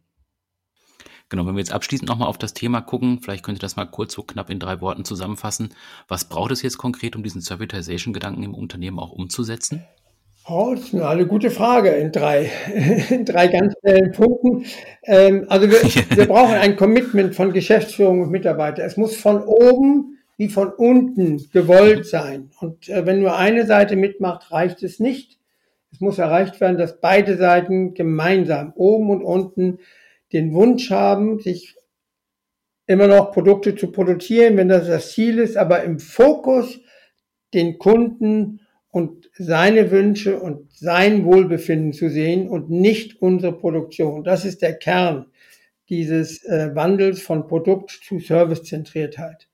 Genau, 1.30 1.46
wenn 1.46 1.56
wir 1.56 1.60
jetzt 1.60 1.74
abschließend 1.74 2.08
nochmal 2.08 2.30
auf 2.30 2.38
das 2.38 2.54
Thema 2.54 2.80
gucken, 2.82 3.20
vielleicht 3.22 3.44
könnt 3.44 3.58
ihr 3.58 3.62
das 3.62 3.76
mal 3.76 3.86
kurz 3.86 4.14
so 4.14 4.24
knapp 4.24 4.50
in 4.50 4.60
drei 4.60 4.80
Worten 4.80 5.04
zusammenfassen. 5.04 5.74
Was 6.08 6.30
braucht 6.30 6.52
es 6.52 6.62
jetzt 6.62 6.78
konkret, 6.78 7.16
um 7.16 7.24
diesen 7.24 7.42
Servitization-Gedanken 7.42 8.44
im 8.44 8.54
Unternehmen 8.54 9.00
auch 9.00 9.12
umzusetzen? 9.12 9.84
Oh, 10.50 10.74
das 10.74 10.94
ist 10.94 10.96
eine 10.96 11.28
gute 11.28 11.52
Frage 11.52 11.90
in 11.90 12.14
drei, 12.14 12.50
in 13.10 13.26
drei 13.26 13.48
ganz 13.48 13.74
schnellen 13.82 14.14
Punkten. 14.14 14.66
Ähm, 15.04 15.46
also 15.50 15.70
wir, 15.70 15.82
wir 16.18 16.26
brauchen 16.26 16.56
ein 16.56 16.78
Commitment 16.78 17.36
von 17.36 17.52
Geschäftsführung 17.52 18.22
und 18.22 18.32
Mitarbeiter. 18.32 18.86
Es 18.86 18.96
muss 18.96 19.18
von 19.18 19.42
oben 19.42 20.18
wie 20.38 20.48
von 20.48 20.70
unten 20.70 21.50
gewollt 21.52 22.06
sein. 22.06 22.52
Und 22.62 22.88
äh, 22.88 23.06
wenn 23.06 23.20
nur 23.20 23.36
eine 23.36 23.66
Seite 23.66 23.98
mitmacht, 23.98 24.52
reicht 24.52 24.84
es 24.84 25.00
nicht. 25.00 25.38
Es 25.92 26.00
muss 26.00 26.18
erreicht 26.20 26.62
werden, 26.62 26.78
dass 26.78 27.02
beide 27.02 27.36
Seiten 27.38 27.94
gemeinsam, 27.94 28.72
oben 28.76 29.10
und 29.10 29.24
unten, 29.24 29.80
den 30.34 30.54
Wunsch 30.54 30.90
haben, 30.92 31.40
sich 31.40 31.76
immer 32.86 33.08
noch 33.08 33.32
Produkte 33.32 33.76
zu 33.76 33.92
produzieren, 33.92 34.58
wenn 34.58 34.70
das 34.70 34.88
das 34.88 35.12
Ziel 35.12 35.40
ist, 35.40 35.58
aber 35.58 35.84
im 35.84 36.00
Fokus 36.00 36.80
den 37.54 37.78
Kunden 37.78 38.62
und 38.90 39.30
seine 39.38 39.92
Wünsche 39.92 40.40
und 40.40 40.72
sein 40.72 41.26
Wohlbefinden 41.26 41.94
zu 41.94 42.10
sehen 42.10 42.48
und 42.48 42.70
nicht 42.70 43.22
unsere 43.22 43.58
Produktion. 43.58 44.24
Das 44.24 44.46
ist 44.46 44.62
der 44.62 44.74
Kern 44.74 45.28
dieses 45.90 46.44
äh, 46.46 46.74
Wandels 46.74 47.22
von 47.22 47.48
Produkt 47.48 47.92
zu 47.92 48.20
Servicezentriertheit. 48.20 49.48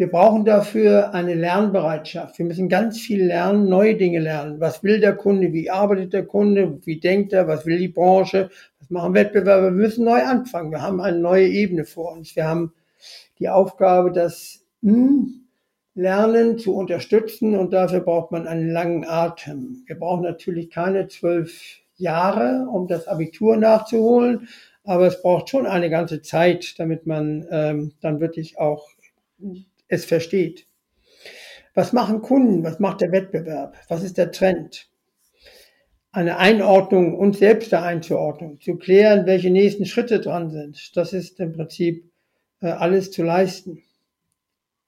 Wir 0.00 0.10
brauchen 0.10 0.46
dafür 0.46 1.12
eine 1.12 1.34
Lernbereitschaft. 1.34 2.38
Wir 2.38 2.46
müssen 2.46 2.70
ganz 2.70 2.98
viel 2.98 3.22
lernen, 3.22 3.68
neue 3.68 3.96
Dinge 3.96 4.18
lernen. 4.18 4.58
Was 4.58 4.82
will 4.82 4.98
der 4.98 5.14
Kunde? 5.14 5.52
Wie 5.52 5.68
arbeitet 5.68 6.14
der 6.14 6.24
Kunde? 6.24 6.78
Wie 6.86 6.98
denkt 6.98 7.34
er? 7.34 7.46
Was 7.48 7.66
will 7.66 7.76
die 7.76 7.88
Branche? 7.88 8.48
Was 8.78 8.88
machen 8.88 9.12
Wettbewerber? 9.12 9.64
Wir 9.64 9.72
müssen 9.72 10.06
neu 10.06 10.22
anfangen. 10.22 10.70
Wir 10.70 10.80
haben 10.80 11.02
eine 11.02 11.18
neue 11.18 11.46
Ebene 11.46 11.84
vor 11.84 12.12
uns. 12.12 12.34
Wir 12.34 12.48
haben 12.48 12.72
die 13.40 13.50
Aufgabe, 13.50 14.10
das 14.10 14.64
hm, 14.82 15.42
Lernen 15.94 16.56
zu 16.56 16.74
unterstützen 16.74 17.54
und 17.54 17.74
dafür 17.74 18.00
braucht 18.00 18.32
man 18.32 18.48
einen 18.48 18.70
langen 18.70 19.04
Atem. 19.06 19.82
Wir 19.84 19.98
brauchen 19.98 20.22
natürlich 20.22 20.70
keine 20.70 21.08
zwölf 21.08 21.82
Jahre, 21.96 22.66
um 22.72 22.88
das 22.88 23.06
Abitur 23.06 23.58
nachzuholen, 23.58 24.48
aber 24.82 25.08
es 25.08 25.20
braucht 25.20 25.50
schon 25.50 25.66
eine 25.66 25.90
ganze 25.90 26.22
Zeit, 26.22 26.78
damit 26.78 27.06
man 27.06 27.46
ähm, 27.50 27.92
dann 28.00 28.20
wirklich 28.20 28.58
auch 28.58 28.88
es 29.90 30.04
versteht. 30.04 30.66
Was 31.74 31.92
machen 31.92 32.22
Kunden? 32.22 32.64
Was 32.64 32.78
macht 32.78 33.00
der 33.00 33.12
Wettbewerb? 33.12 33.76
Was 33.88 34.02
ist 34.02 34.16
der 34.16 34.32
Trend? 34.32 34.88
Eine 36.12 36.38
Einordnung 36.38 37.16
und 37.16 37.36
selbst 37.36 37.70
der 37.70 37.82
Einzuordnung, 37.82 38.60
zu 38.60 38.76
klären, 38.76 39.26
welche 39.26 39.50
nächsten 39.50 39.86
Schritte 39.86 40.20
dran 40.20 40.50
sind. 40.50 40.96
Das 40.96 41.12
ist 41.12 41.38
im 41.38 41.52
Prinzip 41.52 42.10
äh, 42.60 42.66
alles 42.66 43.12
zu 43.12 43.22
leisten. 43.22 43.82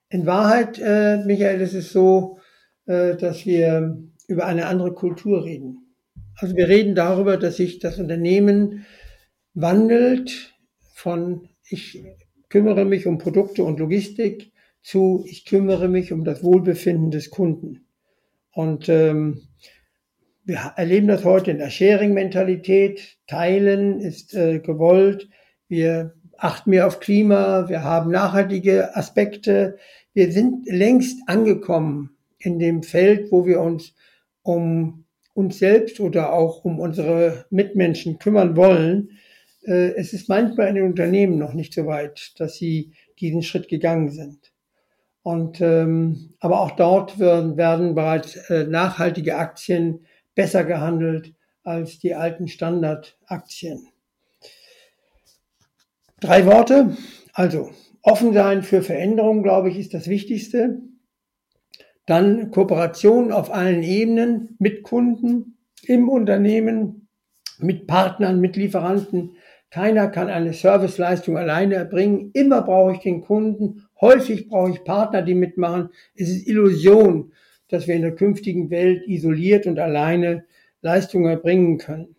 In 0.08 0.26
Wahrheit, 0.26 0.78
äh, 0.78 1.18
Michael, 1.24 1.60
ist 1.60 1.74
es 1.74 1.92
so, 1.92 2.38
äh, 2.86 3.16
dass 3.16 3.46
wir 3.46 4.02
über 4.26 4.46
eine 4.46 4.66
andere 4.66 4.92
Kultur 4.92 5.44
reden. 5.44 5.94
Also 6.36 6.56
wir 6.56 6.68
reden 6.68 6.94
darüber, 6.94 7.36
dass 7.36 7.56
sich 7.56 7.78
das 7.78 7.98
Unternehmen 7.98 8.84
wandelt 9.54 10.54
von 10.94 11.48
ich 11.68 12.04
kümmere 12.48 12.84
mich 12.84 13.06
um 13.06 13.18
Produkte 13.18 13.64
und 13.64 13.78
Logistik 13.78 14.51
zu, 14.82 15.24
ich 15.26 15.44
kümmere 15.44 15.88
mich 15.88 16.12
um 16.12 16.24
das 16.24 16.42
Wohlbefinden 16.42 17.10
des 17.10 17.30
Kunden. 17.30 17.86
Und 18.52 18.88
ähm, 18.88 19.42
wir 20.44 20.72
erleben 20.76 21.08
das 21.08 21.24
heute 21.24 21.52
in 21.52 21.58
der 21.58 21.70
Sharing-Mentalität. 21.70 23.16
Teilen 23.26 24.00
ist 24.00 24.34
äh, 24.34 24.58
gewollt. 24.58 25.28
Wir 25.68 26.14
achten 26.36 26.70
mehr 26.70 26.86
auf 26.86 27.00
Klima. 27.00 27.68
Wir 27.68 27.84
haben 27.84 28.10
nachhaltige 28.10 28.96
Aspekte. 28.96 29.78
Wir 30.12 30.32
sind 30.32 30.66
längst 30.66 31.20
angekommen 31.26 32.16
in 32.38 32.58
dem 32.58 32.82
Feld, 32.82 33.30
wo 33.30 33.46
wir 33.46 33.60
uns 33.60 33.94
um 34.42 35.04
uns 35.34 35.58
selbst 35.58 36.00
oder 36.00 36.32
auch 36.32 36.64
um 36.64 36.78
unsere 36.78 37.46
Mitmenschen 37.48 38.18
kümmern 38.18 38.56
wollen. 38.56 39.18
Äh, 39.64 39.94
es 39.94 40.12
ist 40.12 40.28
manchmal 40.28 40.68
in 40.68 40.74
den 40.74 40.84
Unternehmen 40.84 41.38
noch 41.38 41.54
nicht 41.54 41.72
so 41.72 41.86
weit, 41.86 42.34
dass 42.38 42.56
sie 42.56 42.92
diesen 43.18 43.42
Schritt 43.42 43.68
gegangen 43.68 44.10
sind. 44.10 44.51
Und 45.22 45.60
ähm, 45.60 46.34
aber 46.40 46.60
auch 46.60 46.72
dort 46.72 47.18
werden, 47.18 47.56
werden 47.56 47.94
bereits 47.94 48.36
äh, 48.50 48.64
nachhaltige 48.64 49.36
Aktien 49.36 50.04
besser 50.34 50.64
gehandelt 50.64 51.34
als 51.62 51.98
die 51.98 52.14
alten 52.14 52.48
Standardaktien. 52.48 53.88
Drei 56.20 56.46
Worte. 56.46 56.96
Also 57.32 57.70
offen 58.02 58.32
sein 58.32 58.62
für 58.62 58.82
Veränderungen, 58.82 59.42
glaube 59.42 59.70
ich, 59.70 59.78
ist 59.78 59.94
das 59.94 60.08
Wichtigste. 60.08 60.80
Dann 62.06 62.50
Kooperation 62.50 63.32
auf 63.32 63.52
allen 63.52 63.82
Ebenen 63.82 64.56
mit 64.58 64.82
Kunden, 64.82 65.56
im 65.84 66.08
Unternehmen, 66.08 67.08
mit 67.58 67.86
Partnern, 67.86 68.40
mit 68.40 68.56
Lieferanten. 68.56 69.36
Keiner 69.72 70.08
kann 70.08 70.28
eine 70.28 70.52
Serviceleistung 70.52 71.38
alleine 71.38 71.76
erbringen. 71.76 72.30
Immer 72.34 72.62
brauche 72.62 72.92
ich 72.92 72.98
den 72.98 73.22
Kunden 73.22 73.82
Häufig 74.02 74.48
brauche 74.48 74.72
ich 74.72 74.82
Partner, 74.82 75.22
die 75.22 75.34
mitmachen. 75.34 75.90
Es 76.16 76.28
ist 76.28 76.48
Illusion, 76.48 77.32
dass 77.68 77.86
wir 77.86 77.94
in 77.94 78.02
der 78.02 78.16
künftigen 78.16 78.68
Welt 78.68 79.06
isoliert 79.06 79.66
und 79.68 79.78
alleine 79.78 80.44
Leistungen 80.82 81.30
erbringen 81.30 81.78
können. 81.78 82.16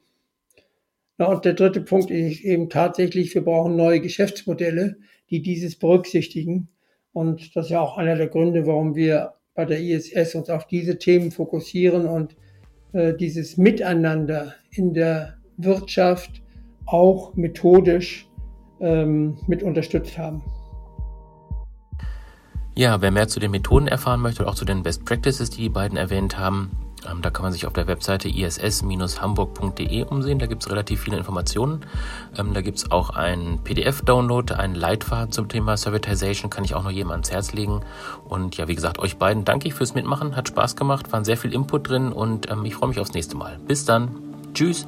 Und 1.17 1.43
der 1.43 1.53
dritte 1.53 1.81
Punkt 1.81 2.09
ist 2.09 2.41
eben 2.41 2.69
tatsächlich, 2.69 3.35
wir 3.35 3.43
brauchen 3.43 3.75
neue 3.75 3.99
Geschäftsmodelle, 3.99 4.95
die 5.29 5.41
dieses 5.41 5.77
berücksichtigen. 5.77 6.69
Und 7.11 7.53
das 7.53 7.65
ist 7.65 7.71
ja 7.71 7.81
auch 7.81 7.97
einer 7.97 8.15
der 8.15 8.27
Gründe, 8.27 8.65
warum 8.65 8.95
wir 8.95 9.33
bei 9.53 9.65
der 9.65 9.81
ISS 9.81 10.35
uns 10.35 10.49
auf 10.49 10.65
diese 10.67 10.97
Themen 10.97 11.31
fokussieren 11.31 12.07
und 12.07 12.37
äh, 12.93 13.13
dieses 13.13 13.57
Miteinander 13.57 14.55
in 14.71 14.93
der 14.93 15.37
Wirtschaft 15.57 16.42
auch 16.85 17.33
methodisch 17.35 18.27
ähm, 18.79 19.37
mit 19.47 19.63
unterstützt 19.63 20.17
haben. 20.17 20.41
Ja, 22.75 23.01
wer 23.01 23.11
mehr 23.11 23.27
zu 23.27 23.39
den 23.39 23.51
Methoden 23.51 23.87
erfahren 23.87 24.19
möchte 24.19 24.41
oder 24.41 24.51
auch 24.51 24.55
zu 24.55 24.65
den 24.65 24.81
Best 24.81 25.05
Practices, 25.05 25.51
die 25.51 25.61
die 25.61 25.69
beiden 25.69 25.95
erwähnt 25.95 26.39
haben, 26.39 26.71
ähm, 27.09 27.21
da 27.21 27.29
kann 27.29 27.43
man 27.43 27.51
sich 27.51 27.65
auf 27.67 27.73
der 27.73 27.87
Webseite 27.87 28.29
iss-hamburg.de 28.29 30.03
umsehen. 30.05 30.39
Da 30.39 30.45
gibt 30.47 30.63
es 30.63 30.71
relativ 30.71 31.01
viele 31.01 31.17
Informationen. 31.17 31.85
Ähm, 32.37 32.53
da 32.53 32.61
gibt 32.61 32.77
es 32.77 32.91
auch 32.91 33.09
einen 33.11 33.59
PDF-Download, 33.59 34.53
einen 34.53 34.75
Leitfaden 34.75 35.31
zum 35.31 35.49
Thema 35.49 35.77
Servitization, 35.77 36.49
kann 36.49 36.63
ich 36.63 36.75
auch 36.75 36.83
noch 36.83 36.91
jedem 36.91 37.11
ans 37.11 37.31
Herz 37.31 37.53
legen. 37.53 37.81
Und 38.27 38.57
ja, 38.57 38.67
wie 38.67 38.75
gesagt, 38.75 38.99
euch 38.99 39.17
beiden 39.17 39.45
danke 39.45 39.67
ich 39.67 39.73
fürs 39.73 39.93
Mitmachen. 39.95 40.35
Hat 40.35 40.47
Spaß 40.47 40.75
gemacht, 40.75 41.11
waren 41.11 41.25
sehr 41.25 41.37
viel 41.37 41.53
Input 41.53 41.89
drin 41.89 42.11
und 42.11 42.49
ähm, 42.51 42.65
ich 42.65 42.75
freue 42.75 42.89
mich 42.89 42.99
aufs 42.99 43.13
nächste 43.13 43.37
Mal. 43.37 43.59
Bis 43.67 43.85
dann. 43.85 44.09
Tschüss. 44.53 44.87